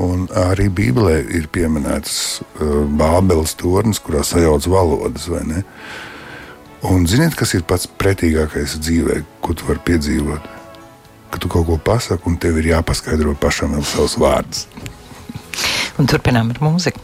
Arī 0.47 0.69
Bībelē 0.71 1.17
ir 1.36 1.49
pieminēts 1.51 2.13
uh, 2.39 2.86
Bābeles 2.88 3.58
tornis, 3.60 3.99
kurā 4.03 4.23
sajauc 4.23 4.67
valodas. 4.71 5.27
Un 6.89 7.03
ziniet, 7.12 7.36
kas 7.36 7.58
ir 7.58 7.65
pats 7.67 7.89
pretīgākais 7.99 8.77
dzīvē, 8.79 9.19
ko 9.43 9.51
tu 9.51 9.67
vari 9.67 9.84
piedzīvot? 9.91 10.47
Ka 11.29 11.43
tu 11.43 11.51
kaut 11.51 11.67
ko 11.67 11.75
pasaki, 11.91 12.23
un 12.32 12.39
tev 12.39 12.58
ir 12.62 12.71
jāpaskaidro 12.71 13.36
pašam 13.38 13.75
savus 13.84 14.15
vārdus. 14.17 14.63
Un 15.99 16.07
turpinām 16.07 16.53
ar 16.53 16.62
mūziku. 16.63 17.01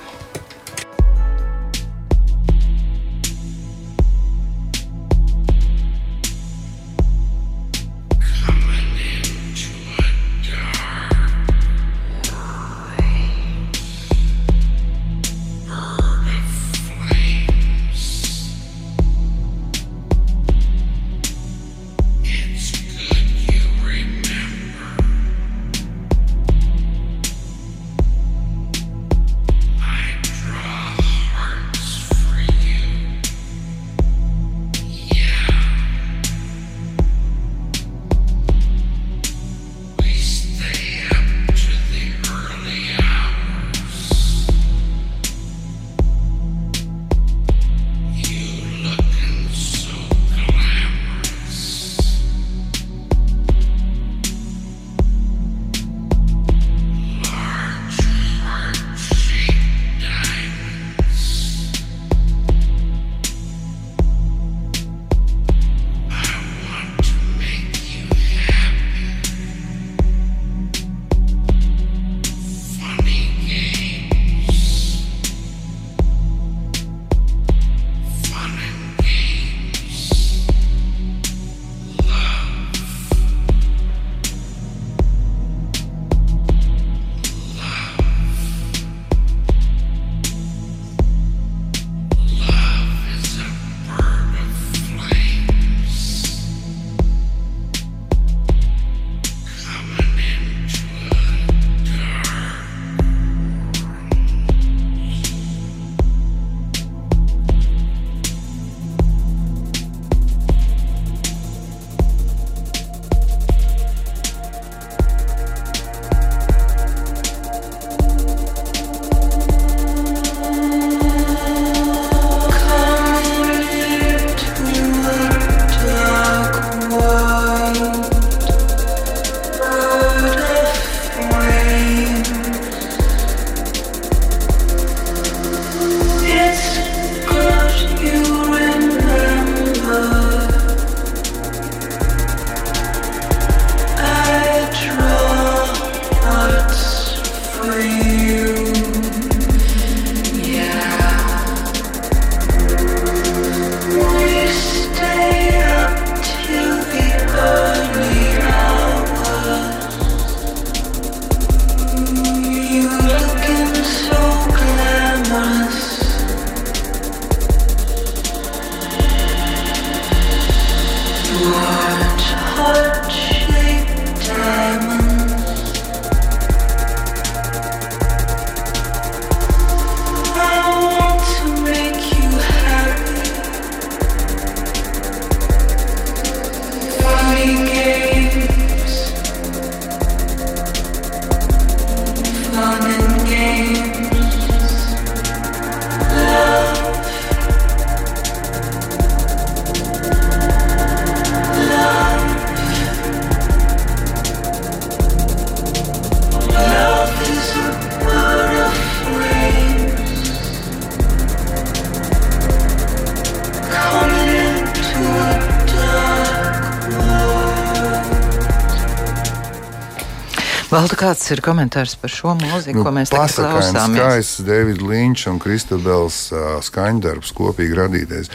Kāds 221.00 221.28
ir 221.34 221.42
komentārs 221.46 221.96
par 222.00 222.12
šo 222.14 222.36
mūziku, 222.40 222.80
nu, 222.80 222.86
ko 222.86 222.94
mēs 222.96 223.12
tagad 223.14 223.36
klausāmies? 223.36 224.00
Skaists 224.00 224.46
Davids 224.48 224.84
Linčs 224.86 225.28
un 225.32 225.40
Kristabels 225.42 226.18
uh, 226.34 226.58
skaņdarbs 226.66 227.34
kopīgi 227.36 227.78
radītais. 227.80 228.32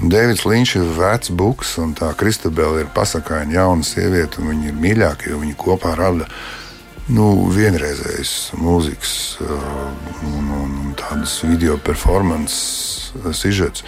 Deivids 0.00 0.46
Linčs 0.46 0.76
ir 0.78 0.86
vecs 0.96 1.32
buks, 1.34 1.74
un 1.82 1.92
tā 1.98 2.12
Kristabela 2.18 2.80
ir 2.80 2.90
pasakaina 2.94 3.58
jauna 3.58 3.86
sieviete, 3.86 4.40
un 4.40 4.52
viņi 4.52 4.70
ir 4.70 4.80
mīļākie, 4.80 5.32
jo 5.34 5.40
viņi 5.42 5.56
kopā 5.60 5.96
rada 5.98 6.28
nu, 7.10 7.26
vienreizējas 7.50 8.34
mūzikas 8.60 9.14
un, 9.42 10.30
un, 10.30 10.50
un 10.60 10.96
tādas 10.98 11.40
video 11.44 11.76
performances 11.82 13.12
sižets. 13.36 13.84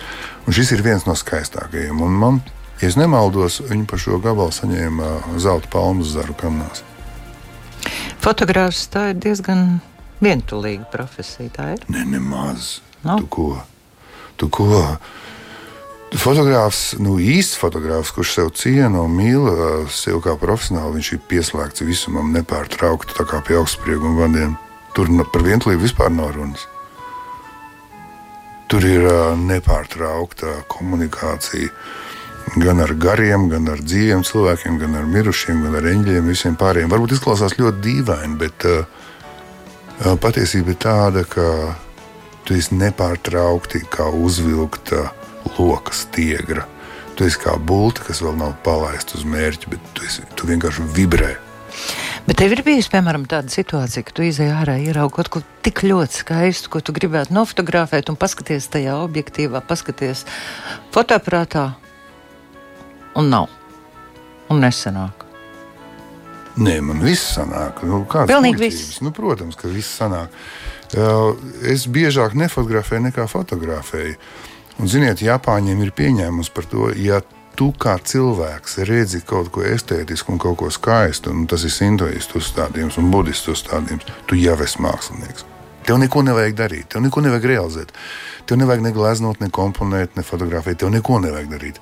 Un 0.47 0.57
šis 0.57 0.75
ir 0.75 0.83
viens 0.85 1.07
no 1.07 1.15
skaistākajiem. 1.19 2.03
Un 2.03 2.17
man, 2.19 2.41
ja 2.83 2.91
nemaldos, 2.99 3.61
viņi 3.71 3.87
par 3.89 4.03
šo 4.03 4.19
gabalu 4.23 4.55
saņēma 4.55 5.39
zelta 5.41 5.71
palmu 5.71 6.07
zaru 6.07 6.35
kanālā. 6.39 6.92
Fotogrāfs 8.23 8.85
tā 8.87 9.09
ir 9.11 9.17
diezgan 9.19 9.81
vientulīga 10.23 10.87
profesija. 10.93 11.51
Tā 11.57 11.65
ir? 11.75 11.81
Ne, 11.91 12.05
nemaz. 12.07 12.77
No? 13.03 13.17
Tu 13.19 13.27
ko? 13.27 13.47
Tu 14.39 14.47
ko? 14.47 14.69
Fotogrāfs, 16.13 16.93
nu 17.03 17.17
īsts 17.19 17.57
fotogrāfs, 17.59 18.13
kurš 18.15 18.35
sev 18.37 18.53
ciena 18.55 19.01
un 19.03 19.17
mīl 19.17 19.49
sev 19.91 20.21
kā 20.23 20.37
profesionāli, 20.39 21.01
viņš 21.01 21.11
ir 21.17 21.23
pieslēgts 21.31 21.83
visumam 21.89 22.31
nepārtraukti, 22.37 23.17
tā 23.17 23.27
kā 23.27 23.41
pie 23.43 23.57
augstsprieguma 23.59 24.29
vadiem. 24.29 24.55
Tur 24.95 25.11
par 25.33 25.43
vientulību 25.43 25.83
vispār 25.89 26.13
nav 26.15 26.35
runas. 26.37 26.69
Tur 28.71 28.87
ir 28.87 29.09
nepārtraukta 29.41 30.61
komunikācija 30.71 31.73
gan 32.63 32.83
ar 32.85 32.93
gariem, 33.01 33.49
gan 33.53 33.69
ar 33.73 33.81
dzīviem 33.83 34.25
cilvēkiem, 34.27 34.79
gan 34.83 34.99
ar 35.01 35.07
mirušiem, 35.09 35.63
gan 35.67 35.79
ar 35.79 35.89
eņģeļiem, 35.93 36.29
visiem 36.29 36.59
pārējiem. 36.61 36.91
Varbūt 36.93 37.17
izklausās 37.17 37.57
ļoti 37.59 37.83
dīvaini, 37.87 38.37
bet 38.41 38.67
uh, 38.69 38.85
patiesība 40.21 40.75
ir 40.75 40.81
tāda, 40.83 41.25
ka 41.29 41.47
tu 42.47 42.57
esi 42.59 42.77
nepārtraukti 42.79 43.85
kā 43.93 44.09
uzvilkta 44.11 45.09
loka 45.59 45.95
stiegra. 45.97 46.67
Tu 47.17 47.29
esi 47.29 47.41
kā 47.41 47.55
bulta, 47.61 48.05
kas 48.07 48.23
vēl 48.25 48.37
nav 48.41 48.57
palaista 48.65 49.19
uz 49.19 49.25
mērķi, 49.29 49.73
bet 49.73 49.89
tu, 49.97 50.05
esi, 50.09 50.25
tu 50.37 50.49
vienkārši 50.49 50.87
vibrē. 50.97 51.35
Bet 52.27 52.39
tev 52.39 52.53
ir 52.55 52.63
bijusi, 52.65 52.91
piemēram, 52.93 53.25
tāda 53.27 53.51
situācija, 53.51 54.05
ka 54.07 54.15
tu 54.15 54.25
izēji 54.25 54.53
ārā, 54.55 54.77
ieraugi 54.79 55.17
kaut 55.17 55.31
ko 55.33 55.41
tik 55.67 55.83
ļoti 55.89 56.21
skaistu, 56.23 56.71
ko 56.71 56.83
tu 56.85 56.95
gribētu 56.95 57.35
nofotografēt, 57.35 58.13
un 58.13 58.19
paskaties 58.21 58.69
tajā 58.71 58.95
objektīvā, 59.03 59.63
paskaties 59.67 60.23
fotoaparātā, 60.95 61.73
un 63.19 63.29
nav. 63.33 63.51
Un 64.53 64.63
nesanāk. 64.63 65.27
Nē, 66.61 66.81
man 66.85 67.01
viss 67.01 67.33
sanāk. 67.39 67.81
Nu, 67.89 68.03
Pilnīgi 68.29 68.61
viss. 68.61 68.99
Nu, 69.01 69.13
protams, 69.17 69.57
ka 69.57 69.71
viss 69.73 69.97
sanāk. 69.97 70.33
Es 71.65 71.87
biežāk 71.89 72.35
nefotografēju 72.37 73.07
nekā 73.07 73.25
fotografēju. 73.31 74.19
Un, 74.81 74.89
ziniet, 74.89 75.23
Japāņiem 75.25 75.81
ir 75.85 75.95
pieņēmums 75.97 76.51
par 76.53 76.69
to, 76.69 76.91
ja 76.97 77.23
tu 77.57 77.71
kā 77.77 77.97
cilvēks 78.01 78.79
redzi 78.89 79.23
kaut 79.29 79.51
ko 79.53 79.65
estētisku 79.65 80.35
un 80.35 80.41
kaut 80.41 80.59
ko 80.61 80.69
skaistu, 80.73 81.33
un 81.33 81.47
tas 81.49 81.65
ir 81.65 81.73
sintoistu 81.73 82.41
uzstādījums 82.41 82.99
un 83.01 83.11
budistu 83.13 83.53
uzstādījums, 83.57 84.09
tu 84.29 84.37
jau 84.41 84.57
esi 84.65 84.81
mākslinieks. 84.85 85.49
Tev 85.87 85.99
neko 85.99 86.23
nevajag 86.25 86.57
darīt, 86.57 86.89
tev 86.93 87.03
neko 87.03 87.25
nevajag 87.25 87.49
realizēt. 87.51 87.97
Tev 88.47 88.61
nevajag 88.61 88.85
ne 88.85 88.93
gleznot, 88.95 89.41
ne 89.43 89.49
komponēt, 89.51 90.17
ne 90.17 90.25
fotografēt, 90.27 90.79
tev 90.83 90.93
neko 90.95 91.19
nevajag 91.25 91.51
darīt. 91.51 91.81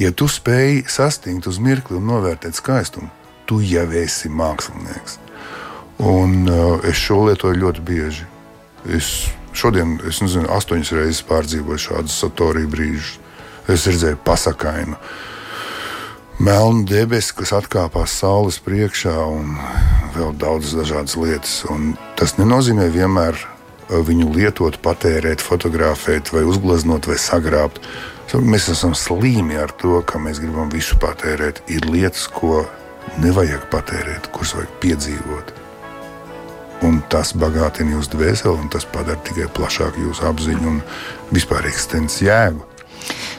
Ja 0.00 0.08
tu 0.16 0.24
spēj 0.30 0.86
sastingt 0.88 1.46
uz 1.50 1.58
mirkli 1.60 1.98
un 1.98 2.06
novērtēt 2.08 2.56
skaistumu, 2.56 3.10
tu 3.44 3.60
jau 3.60 3.84
esi 4.00 4.30
mākslinieks. 4.32 5.18
Un, 6.02 6.48
uh, 6.48 6.80
es 6.88 6.96
šo 6.96 7.26
lietoju 7.28 7.60
ļoti 7.60 7.84
bieži. 7.84 8.24
Es 8.88 9.10
šodien, 9.54 9.98
es 10.08 10.22
nezinu, 10.24 10.48
astoņas 10.50 10.94
reizes 10.96 11.26
pārdzīvoju 11.28 11.84
šādus 11.86 12.16
satoriju 12.24 12.70
brīžus. 12.72 13.18
Es 13.70 13.84
redzēju 13.86 14.18
pasakainu, 14.26 14.96
melnu 16.42 16.82
debesu, 16.88 17.36
kas 17.38 17.52
atkāpās 17.54 18.16
saules 18.18 18.58
priekšā, 18.64 19.12
un 19.12 19.54
vēl 20.16 20.32
daudzas 20.40 20.74
dažādas 20.80 21.14
lietas. 21.20 21.60
Un 21.70 21.92
tas 22.18 22.34
nenozīmē 22.40 22.88
vienmēr 22.96 23.36
uh, 23.36 24.00
viņu 24.00 24.32
lietot, 24.34 24.80
patērēt, 24.82 25.44
fotografēt, 25.44 26.32
vai 26.34 26.42
uzgleznot, 26.48 27.06
vai 27.12 27.20
sagrābt. 27.20 27.84
Mēs 28.40 28.70
esam 28.72 28.94
slīmi 28.96 29.58
ar 29.60 29.74
to, 29.76 29.98
ka 30.08 30.16
mēs 30.22 30.38
gribam 30.40 30.70
visu 30.72 30.96
patērēt. 31.02 31.60
Ir 31.68 31.84
lietas, 31.92 32.24
ko 32.32 32.62
nevajag 33.20 33.66
patērēt, 33.72 34.30
kuras 34.32 34.54
vajag 34.56 34.78
piedzīvot. 34.80 35.52
Un 36.88 37.02
tas 37.12 37.34
bagātina 37.36 37.92
jūsu 37.92 38.14
dvēseli, 38.14 38.54
un 38.64 38.70
tas 38.72 38.86
padara 38.88 39.20
tikai 39.26 39.50
plašāku 39.52 40.06
jūsu 40.06 40.24
apziņu 40.30 40.70
un 40.70 40.80
vispār 41.34 41.68
eksistences 41.68 42.24
jēgu. 42.24 42.64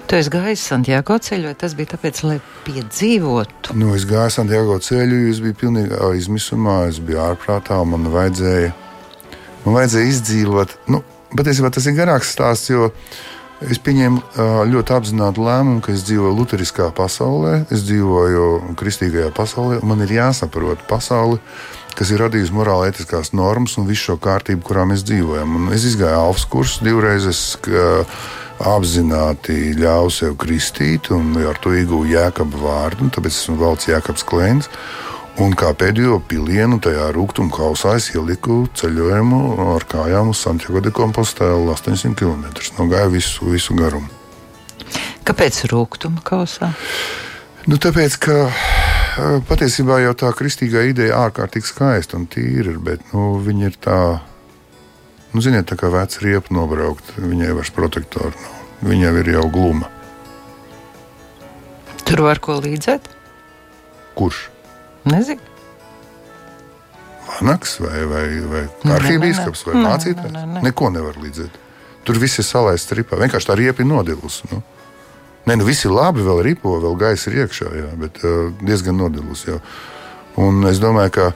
Tu 0.07 0.19
esi 0.19 0.29
gājis 0.29 0.67
Santiago 0.69 1.17
ceļu, 1.25 1.49
vai 1.49 1.57
tas 1.57 1.73
bija 1.73 1.95
tāpēc, 1.95 2.21
lai 2.27 2.37
piedzīvotu? 2.67 3.73
Nu, 3.79 3.93
es 3.97 4.05
gāju 4.05 4.35
Santiago 4.35 4.77
ceļu, 4.83 5.19
es 5.31 5.41
biju 5.41 5.57
pilnīgi 5.63 5.99
izmisumā, 6.19 6.83
es 6.91 7.01
biju 7.01 7.23
ārprātā, 7.31 7.79
un 7.81 7.95
man 7.95 8.09
vajadzēja, 8.13 8.73
man 9.65 9.77
vajadzēja 9.79 10.11
izdzīvot. 10.11 10.75
Nu, 10.93 11.01
patiesībā 11.33 11.71
tas 11.73 11.87
ir 11.89 11.97
garāks 11.97 12.35
stāsts, 12.35 12.69
jo 12.69 12.91
Es 13.61 13.79
pieņēmu 13.79 14.41
ļoti 14.71 14.95
apzinātu 14.95 15.45
lēmumu, 15.45 15.83
ka 15.85 15.93
es 15.93 16.03
dzīvoju 16.07 16.33
Lutheriskā 16.35 16.89
pasaulē, 16.97 17.63
es 17.71 17.85
dzīvoju 17.87 18.75
kristīgajā 18.79 19.29
pasaulē, 19.37 19.79
man 19.87 20.03
ir 20.03 20.15
jāsaprot 20.17 20.83
pasauli, 20.89 21.39
kas 21.93 22.11
ir 22.11 22.23
radījusi 22.25 22.55
morāli 22.57 22.89
etiskās 22.91 23.31
normas 23.37 23.77
un 23.77 23.87
visu 23.87 24.09
šo 24.09 24.17
kārtību, 24.23 24.65
kurā 24.67 24.87
mēs 24.89 25.05
dzīvojam. 25.07 25.59
Un 25.59 25.75
es 25.75 25.85
izgāju 25.87 26.25
Alfas 26.25 26.47
kursus 26.49 26.83
divreiz. 26.83 27.29
Es, 27.29 27.43
apzināti 28.63 29.73
ļāvu 29.75 30.11
sev 30.13 30.35
kristīt, 30.39 31.09
un 31.13 31.33
ar 31.41 31.57
to 31.61 31.73
ieguvu 31.75 32.05
jēkabu 32.11 32.61
vārdu, 32.63 33.09
tāpēc 33.13 33.33
esmu 33.33 33.57
valsts 33.59 33.89
jēkabs 33.89 34.25
klēns. 34.29 34.69
Un 35.41 35.55
kā 35.57 35.71
pēdējo 35.73 36.19
pilienu 36.29 36.77
tajā 36.83 37.07
rūkstošā 37.15 37.53
kausā 37.55 37.95
es 37.97 38.11
ieliku 38.13 38.67
ceļojumu 38.77 39.39
ar 39.73 39.85
kājām 39.89 40.29
uz 40.29 40.43
Santiago 40.45 40.83
de 40.85 40.91
Compostela 40.93 41.73
800 41.73 42.13
km. 42.19 42.43
Nogāju 42.77 43.15
visu, 43.15 43.47
visu 43.49 43.73
garumu. 43.73 44.11
Kāpēc 45.25 45.63
rūkstošā 45.71 46.21
kausā? 46.27 46.69
Nu, 47.65 47.79
tāpēc, 47.81 48.19
ka 48.21 48.37
patiesībā 49.49 50.03
jau 50.03 50.13
tā 50.21 50.29
kristīgā 50.37 50.85
ideja 50.91 51.23
ārkārtīgi 51.25 51.71
skaista 51.71 52.19
un 52.19 52.29
tīra 52.29 52.77
bet 52.77 53.01
nu, 53.15 53.33
viņa 53.41 53.69
ir 53.71 53.81
tā, 53.81 53.99
nu, 55.33 55.41
ziniet, 55.41 55.65
tā 55.71 55.79
kā 55.81 55.89
veca 55.89 56.25
riepa 56.27 56.53
nobraukt. 56.53 57.15
Viņai 57.17 57.57
vairs 57.57 57.73
protektoru 57.73 58.37
nav. 58.37 58.63
Viņa 58.85 59.17
ir 59.23 59.33
jau 59.33 59.49
gluma. 59.49 59.89
Tur 62.05 62.27
var 62.29 62.43
ko 62.43 62.61
līdzēt? 62.61 63.07
Kurš? 64.13 64.52
Nezinu. 65.09 65.51
Vanaks 67.33 67.79
vai, 67.81 68.03
vai, 68.07 68.27
vai 68.47 68.63
arhīvbīskaps 68.97 69.65
vai 69.67 69.81
mācītājs. 69.81 70.31
Ne, 70.31 70.45
ne, 70.45 70.59
ne. 70.59 70.63
Neko 70.69 70.89
nevar 70.93 71.17
līdzēt. 71.19 71.57
Tur 72.03 72.19
viss 72.19 72.39
ir 72.39 72.47
salaists 72.47 72.93
ripā. 72.95 73.17
Vienkārši 73.19 73.49
tā 73.49 73.55
riepa 73.57 73.83
ir 73.83 73.89
nodilusi. 73.89 74.47
Nu. 74.51 74.61
Nē, 75.47 75.57
nu 75.59 75.67
viss 75.67 75.83
ir 75.87 75.91
labi, 75.91 76.23
vēl 76.23 76.39
ripo, 76.45 76.77
vēl 76.83 76.95
gaisa 76.99 77.31
ir 77.31 77.43
iekšā, 77.43 77.67
jā, 77.75 77.89
bet 77.99 78.21
uh, 78.23 78.51
diezgan 78.63 78.95
nodilusi. 78.99 79.57
Un 80.39 80.63
es 80.69 80.79
domāju, 80.83 81.11
ka 81.17 81.25
uh, 81.33 81.35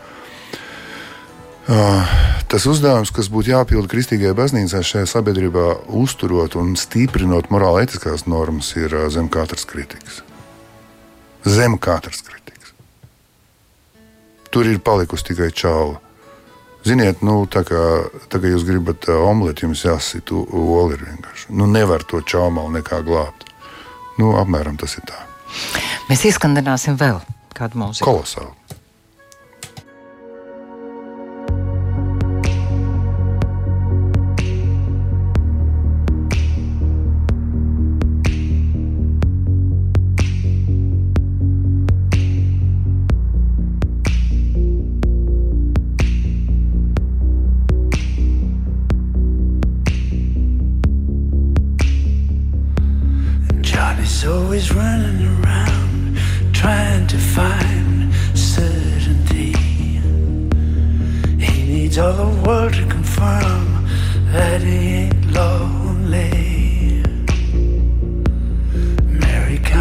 tas 2.48 2.68
uzdevums, 2.72 3.12
kas 3.16 3.28
būtu 3.32 3.52
jāpild 3.52 3.92
kristīgajai 3.92 4.38
baznīcai 4.38 4.84
šajā 4.92 5.12
sabiedrībā, 5.12 5.68
uzturot 6.00 6.56
un 6.60 6.76
stiprinot 6.80 7.52
morāli 7.52 7.84
etiskās 7.88 8.28
normas, 8.32 8.72
ir 8.80 8.96
uh, 8.96 9.08
zem 9.12 9.28
katras 9.32 9.68
kritikas. 9.68 10.24
Zem 11.44 11.76
katras 11.76 12.24
kritikas. 12.24 12.37
Tur 14.58 14.66
ir 14.66 14.80
palikusi 14.82 15.22
tikai 15.28 15.52
čāla. 15.54 16.00
Ziniet, 16.82 17.20
nu, 17.22 17.44
tā, 17.46 17.62
kā, 17.62 17.82
tā 18.26 18.40
kā 18.42 18.50
jūs 18.50 18.64
gribat 18.66 19.06
uh, 19.06 19.20
omleti, 19.30 19.68
jums 19.68 19.84
jāsit 19.86 20.32
olu 20.34 20.96
ir 20.96 21.04
vienkārši. 21.06 21.52
Nu, 21.54 21.68
nevar 21.70 22.02
to 22.10 22.24
čaumalu 22.26 22.72
nekā 22.80 23.04
glābt. 23.06 23.46
Nu, 24.18 24.32
apmēram 24.42 24.80
tas 24.82 24.98
ir 24.98 25.06
tā. 25.06 25.20
Mēs 26.10 26.26
izskandināsim 26.32 26.98
vēl 26.98 27.22
kādu 27.54 27.84
mūziku. 27.84 28.08
Kolosāli. 28.10 28.50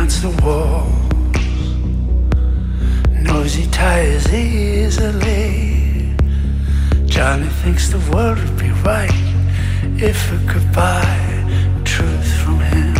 Counts 0.07 0.21
the 0.21 0.31
walls, 0.45 0.95
knows 3.25 3.55
he 3.55 3.67
tires 3.73 4.33
easily. 4.33 6.15
Johnny 7.07 7.49
thinks 7.63 7.89
the 7.89 7.99
world 8.13 8.39
would 8.39 8.57
be 8.57 8.71
right 8.87 9.11
if 9.99 10.33
it 10.33 10.49
could 10.49 10.73
buy 10.73 11.03
truth 11.85 12.33
from 12.43 12.61
him. 12.61 12.95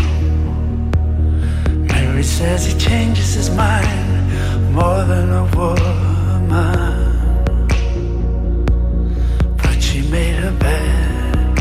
Mary 1.87 2.25
says 2.25 2.67
he 2.67 2.75
changes 2.77 3.35
his 3.35 3.51
mind 3.51 4.75
more 4.75 5.05
than 5.05 5.31
a 5.31 5.45
woman. 5.55 7.07
But 9.59 9.81
she 9.81 10.03
made 10.11 10.35
her 10.43 10.51
bed, 10.59 11.59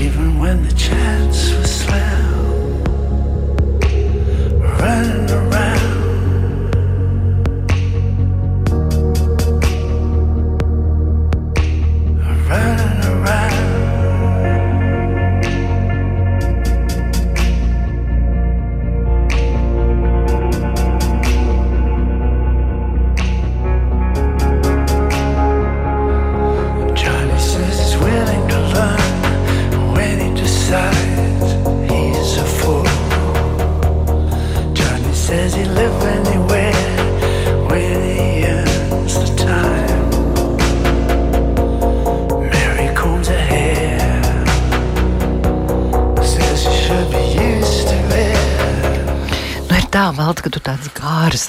even 0.00 0.38
when 0.38 0.62
the 0.62 0.74
chance 0.74 1.52
was 1.52 1.80
slim. 1.80 2.19
Running 4.80 5.30
around. 5.30 5.99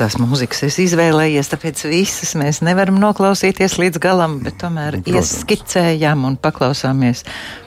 Tās 0.01 0.17
mūzikas 0.17 0.63
esi 0.65 0.87
izvēlējies, 0.87 1.49
tāpēc 1.51 1.83
visas 1.91 2.33
mēs 2.39 2.61
nevaram 2.65 2.97
noklausīties 3.01 3.77
līdz 3.81 4.01
galam, 4.01 4.39
bet 4.45 4.57
tomēr 4.61 4.97
Nu, 5.01 5.17
ieskicējām 5.19 6.25
un 6.25 6.37
paklausāmies, 6.41 7.23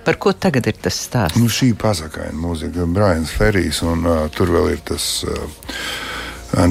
par 0.07 0.19
ko 0.23 0.35
tagad 0.35 0.67
ir 0.71 0.79
tas 0.83 0.99
stāsts. 1.07 1.39
Nu, 1.39 1.51
šī 1.53 1.73
pasakaina 1.79 2.35
mūzika, 2.39 2.89
Brians 2.91 3.33
Ferijs, 3.35 3.83
un 3.87 4.07
uh, 4.09 4.25
tur 4.35 4.51
vēl 4.55 4.73
ir 4.75 4.83
tas 4.91 5.07
uh, 5.29 5.45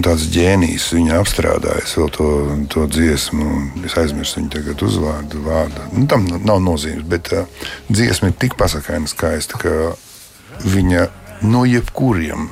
tāds 0.04 0.28
ģēnijs. 0.34 0.90
Viņa 0.98 1.20
apstrādājas 1.22 1.96
vēl 2.00 2.12
to, 2.18 2.30
to 2.74 2.88
dziesmu, 2.92 3.52
es 3.88 3.96
aizmirsu 4.00 4.42
viņu 4.42 4.52
tagad 4.58 4.84
uzvārdu. 4.88 5.44
Vārdu. 5.48 5.88
Nu, 5.96 6.08
tam 6.12 6.28
nav 6.34 6.60
nozīmes, 6.64 7.08
bet 7.08 7.32
uh, 7.36 7.70
dziesma 7.92 8.34
ir 8.34 8.40
tik 8.42 8.58
pasakaina 8.60 9.08
skaista, 9.12 9.60
ka 9.62 9.94
viņa 10.64 11.08
no 11.48 11.64
jebkuriem 11.68 12.52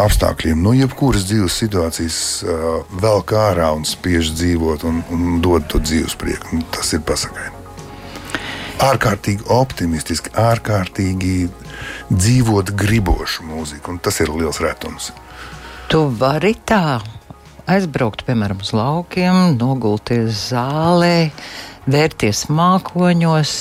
apstākļiem, 0.00 0.62
no 0.64 0.72
jebkuras 0.76 1.26
dzīves 1.28 1.56
situācijas 1.64 2.20
uh, 2.44 2.68
velk 3.02 3.34
ārā 3.36 3.72
un 3.76 3.84
spiež 3.88 4.32
dzīvot 4.36 4.86
un, 4.88 5.02
un 5.12 5.42
dod 5.44 5.68
to 5.68 5.82
dzīves 5.82 6.16
prieku. 6.20 6.56
Un 6.56 6.64
Tas 6.72 6.94
ir 6.96 7.02
pasakaini 7.06 7.62
ārkārtīgi 8.82 9.46
optimistiski, 9.52 10.32
ārkārtīgi 10.38 11.36
dzīvot 12.10 12.72
gribošu 12.78 13.46
mūziku. 13.46 13.94
un 13.94 14.00
Tas 14.02 14.20
ir 14.24 14.32
liels 14.34 14.60
retums. 14.62 15.12
Tu 15.92 16.00
vari 16.18 16.54
tā 16.66 16.98
aizbraukt, 17.70 18.24
piemēram, 18.26 18.62
uz 18.64 18.72
laukiem, 18.74 19.54
nogulties 19.60 20.48
zālē, 20.50 21.30
vērties 21.86 22.48
mākoņos 22.50 23.54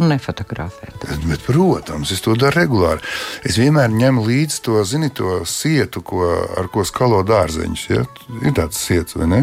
un 0.00 0.08
nefotografēt. 0.12 1.04
Bet, 1.04 1.26
bet, 1.28 1.42
protams, 1.46 2.12
es 2.14 2.22
to 2.24 2.36
daru 2.38 2.62
regulāri. 2.62 3.04
Es 3.46 3.58
vienmēr 3.60 3.92
ņemu 3.92 4.24
līdzi 4.26 4.62
to, 4.66 4.78
zini, 4.88 5.10
to 5.14 5.42
sietu, 5.48 6.02
ko, 6.06 6.24
ar 6.58 6.70
ko 6.72 6.86
skalo 6.88 7.22
dārzeņus. 7.26 7.84
Ja? 7.92 8.06
Ir 8.40 8.56
tāds 8.56 8.80
sietas, 8.80 9.18
vai 9.20 9.28
ne? 9.30 9.42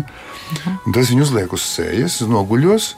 Un 0.85 0.95
tas 0.95 1.11
viņu 1.13 1.27
uzliek 1.27 1.53
uz 1.55 1.65
sejas, 1.65 2.19
noguļos. 2.25 2.95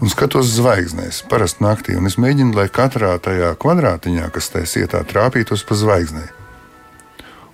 Un 0.00 0.08
skatos 0.08 0.48
zvaigznēs, 0.56 1.20
parasti 1.28 1.60
naktī. 1.60 1.94
Un 2.00 2.08
es 2.08 2.16
mēģinu, 2.16 2.54
lai 2.56 2.70
katrā 2.72 3.12
tajā 3.20 3.52
kvadrātiņā, 3.60 4.30
kas 4.32 4.48
tajā 4.54 4.70
sietā 4.78 5.02
trāpītos 5.04 5.66
pa 5.68 5.76
zvaigznei. 5.76 6.30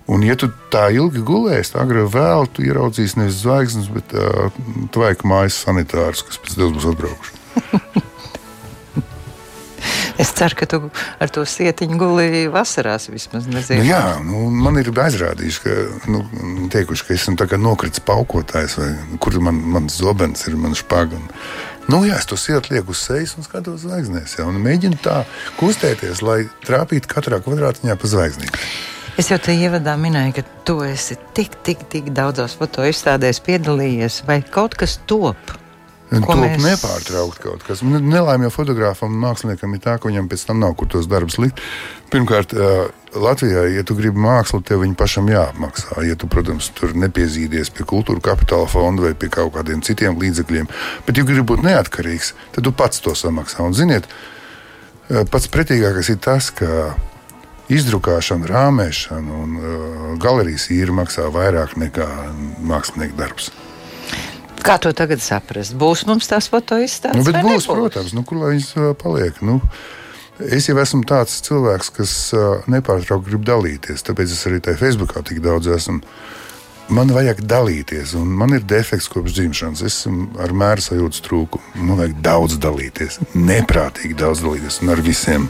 Un, 0.07 0.23
ja 0.23 0.37
tu 0.39 0.47
tā 0.71 0.85
ilgi 0.95 1.19
gulēsi, 1.27 1.73
tad 1.73 1.83
agrāk 1.83 2.07
vai 2.13 2.21
vēlāk 2.23 2.53
tu 2.55 2.63
ieraudzīsi 2.63 3.19
nevis 3.19 3.41
zvaigznes, 3.41 3.89
bet 3.91 4.15
uh, 4.15 4.55
tvaika 4.95 5.27
mājas 5.27 5.59
sanitārus, 5.65 6.23
kas 6.23 6.39
pēc 6.39 6.55
tam 6.55 6.77
būs 6.77 6.87
atbraukuši. 6.93 8.05
Es 10.17 10.31
ceru, 10.33 10.57
ka 10.57 10.65
tu 10.69 10.79
ar 11.21 11.31
to 11.33 11.43
sietiņu 11.45 11.99
gulēji 12.01 12.49
vasarās 12.53 13.07
vismaz. 13.11 13.45
Nezinu. 13.51 13.83
Nu, 13.83 13.89
jā, 13.91 14.01
nu, 14.25 14.47
man 14.65 14.79
ir 14.81 14.89
aizrādījuši, 14.89 15.63
ka, 15.63 15.75
nu, 16.11 16.23
teikuši, 16.73 17.05
ka 17.07 17.15
esmu 17.17 17.61
nokritis 17.61 18.03
paukotājs, 18.05 18.77
vai 18.81 18.91
kur 19.21 19.37
man, 19.45 19.61
mans 19.77 19.99
zobens 20.01 20.47
ir, 20.49 20.57
man 20.57 20.75
špaga. 20.77 21.21
Nu, 21.87 22.01
jā, 22.03 22.17
es 22.19 22.27
to 22.27 22.35
sietu 22.35 22.73
lieku 22.73 22.91
uz 22.91 23.05
sejas 23.05 23.37
un 23.37 23.45
skatos 23.45 23.85
zvaigznēs. 23.85 24.39
Jā, 24.39 24.47
un 24.49 24.57
mēģinu 24.63 24.99
tā 25.05 25.21
kustēties, 25.59 26.23
lai 26.25 26.41
trāpītu 26.65 27.07
katrā 27.13 27.39
kvadrātiņā 27.45 27.95
pa 27.95 28.09
zvaigznīm. 28.11 28.51
Es 29.17 29.31
jau 29.31 29.37
te 29.41 29.55
ievadā 29.55 29.95
minēju, 29.97 30.33
ka 30.35 30.43
tu 30.67 30.75
esi 30.85 31.15
tik, 31.37 31.55
tik, 31.65 31.87
tik 31.93 32.11
daudzos 32.17 32.57
fotoizstādēs 32.59 33.39
piedalījies, 33.45 34.19
vai 34.27 34.41
kaut 34.43 34.75
kas 34.77 34.99
top. 35.09 35.55
Ko 36.07 36.37
mēs- 36.39 36.61
nepārtraukt 36.63 37.41
kaut 37.43 37.63
kas. 37.67 37.81
Nu, 37.83 37.99
Nelaimīgam 37.99 38.53
fotogrāfam 38.53 39.11
un 39.11 39.19
māksliniekam 39.25 39.73
ir 39.75 39.81
tā, 39.83 39.97
ka 39.99 40.07
viņam 40.07 40.29
pēc 40.31 40.45
tam 40.47 40.61
nav 40.63 40.75
kur 40.79 40.87
tos 40.87 41.07
darbus 41.07 41.35
likt. 41.37 41.59
Pirmkārt, 42.09 42.53
Latvijā, 43.17 43.65
ja 43.75 43.83
tu 43.83 43.95
gribi 43.95 44.17
mākslu, 44.17 44.63
tev 44.63 44.85
viņa 44.85 44.95
pašam 44.95 45.27
jāapmaksā. 45.27 46.05
Ja 46.07 46.15
tu, 46.15 46.27
protams, 46.27 46.69
tur 46.69 46.93
nepiezīdies 46.95 47.73
pie 47.75 47.83
kultūra 47.83 48.21
kapitāla 48.21 48.69
fonda 48.71 49.03
vai 49.03 49.13
pie 49.13 49.27
kaut 49.27 49.53
kādiem 49.57 49.83
citiem 49.83 50.15
līdzekļiem, 50.15 50.71
bet, 51.05 51.17
ja 51.17 51.23
gribi 51.27 51.43
būt 51.43 51.65
neatkarīgs, 51.67 52.33
tad 52.55 52.63
tu 52.63 52.71
pats 52.71 53.03
to 53.03 53.11
samaksā. 53.11 53.65
Un, 53.67 53.73
ziniet, 53.73 54.07
pats 55.09 55.51
pretīgākais 55.51 56.09
ir 56.13 56.23
tas, 56.23 56.51
ka 56.51 56.95
izdrukāšana, 57.67 58.47
rāmēšana 58.47 59.43
un 59.43 60.17
galerijas 60.23 60.69
īra 60.71 60.95
maksā 61.03 61.27
vairāk 61.33 61.75
nekā 61.75 62.07
mākslinieka 62.63 63.17
darbs. 63.17 63.51
Kā 64.65 64.77
to 64.81 64.91
tagad 64.95 65.21
saprast? 65.23 65.75
Būs 65.79 66.05
mums 66.09 66.27
tās 66.29 66.49
fotoizstādes? 66.51 67.19
Nu, 67.19 67.27
bet 67.27 67.37
būs, 67.43 67.67
nebūs? 67.67 67.67
protams, 67.69 68.13
nu, 68.17 68.23
kur 68.27 68.41
lai 68.41 68.55
viņas 68.55 68.71
paliek. 69.01 69.37
Nu, 69.45 69.59
es 70.43 70.67
jau 70.67 70.75
esmu 70.81 71.03
tāds 71.07 71.37
cilvēks, 71.45 71.91
kas 71.95 72.15
ā, 72.35 72.47
nepārtraukti 72.71 73.29
grib 73.31 73.45
dalīties. 73.47 74.03
Tāpēc 74.07 74.33
es 74.33 74.43
arī 74.49 74.59
tajā 74.65 74.79
Facebookā 74.81 75.23
tik 75.27 75.39
daudz 75.45 75.69
esmu. 75.77 76.01
Man 76.87 77.09
vajag 77.11 77.41
dalīties, 77.43 78.13
un 78.15 78.29
man 78.39 78.53
ir 78.55 78.63
defekts 78.63 79.09
kopš 79.11 79.33
dzimšanas. 79.35 79.81
Es 79.83 80.01
esmu 80.05 80.29
ar 80.39 80.53
mēru 80.55 80.85
sajūtas 80.85 81.23
trūkumu. 81.25 81.81
Man 81.83 81.99
vajag 81.99 82.19
daudz 82.23 82.59
dalīties, 82.63 83.19
neprātīgi 83.35 84.15
daudz 84.19 84.43
dalīties 84.45 84.79
un 84.85 84.93
ar 84.95 85.03
visiem. 85.03 85.49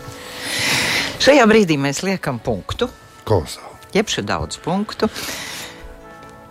Šajā 1.22 1.46
brīdī 1.50 1.78
mēs 1.82 2.02
liekam 2.06 2.40
punktu, 2.42 2.90
Kolosāli. 3.28 3.78
jeb 3.98 4.10
šo 4.10 4.24
daudz 4.26 4.58
punktu. 4.64 5.10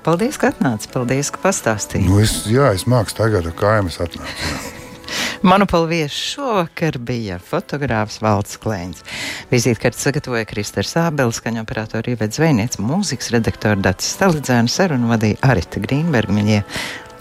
Paldies, 0.06 0.38
ka 0.38 0.52
atnāci. 0.52 0.86
Paldies, 0.94 1.32
ka 1.34 1.42
pastāstīji. 1.42 2.06
Nu, 2.06 2.20
es, 2.22 2.44
jā, 2.46 2.70
es 2.76 2.86
māku 2.86 3.10
tagad 3.16 3.48
ar 3.50 3.54
kājām, 3.58 3.90
es 3.90 3.98
atnācu. 3.98 4.74
Manu 5.46 5.66
palviešu 5.70 6.20
šovakar 6.30 6.98
bija 7.02 7.36
fotogrāfs 7.42 8.20
Valds 8.22 8.56
Klēns. 8.62 9.02
Vizītkarti 9.50 10.00
sagatavoja 10.00 10.46
Kristers 10.48 10.94
Ābelis, 10.98 11.40
skaņu 11.42 11.62
operatora 11.62 12.14
Ivets 12.14 12.38
Zvejniec, 12.40 12.78
mūzikas 12.82 13.32
redaktora 13.34 13.78
Dats 13.78 14.14
Stalidzēna, 14.16 14.70
sarunu 14.72 15.10
vadīja 15.12 15.42
Arita 15.46 15.82
Grīnberga. 15.82 16.62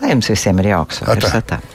Lai 0.02 0.14
jums 0.14 0.30
visiem 0.32 0.62
ir 0.62 0.76
jauks 0.76 1.02
vakars! 1.06 1.34
Atā. 1.34 1.42
Atā. 1.58 1.75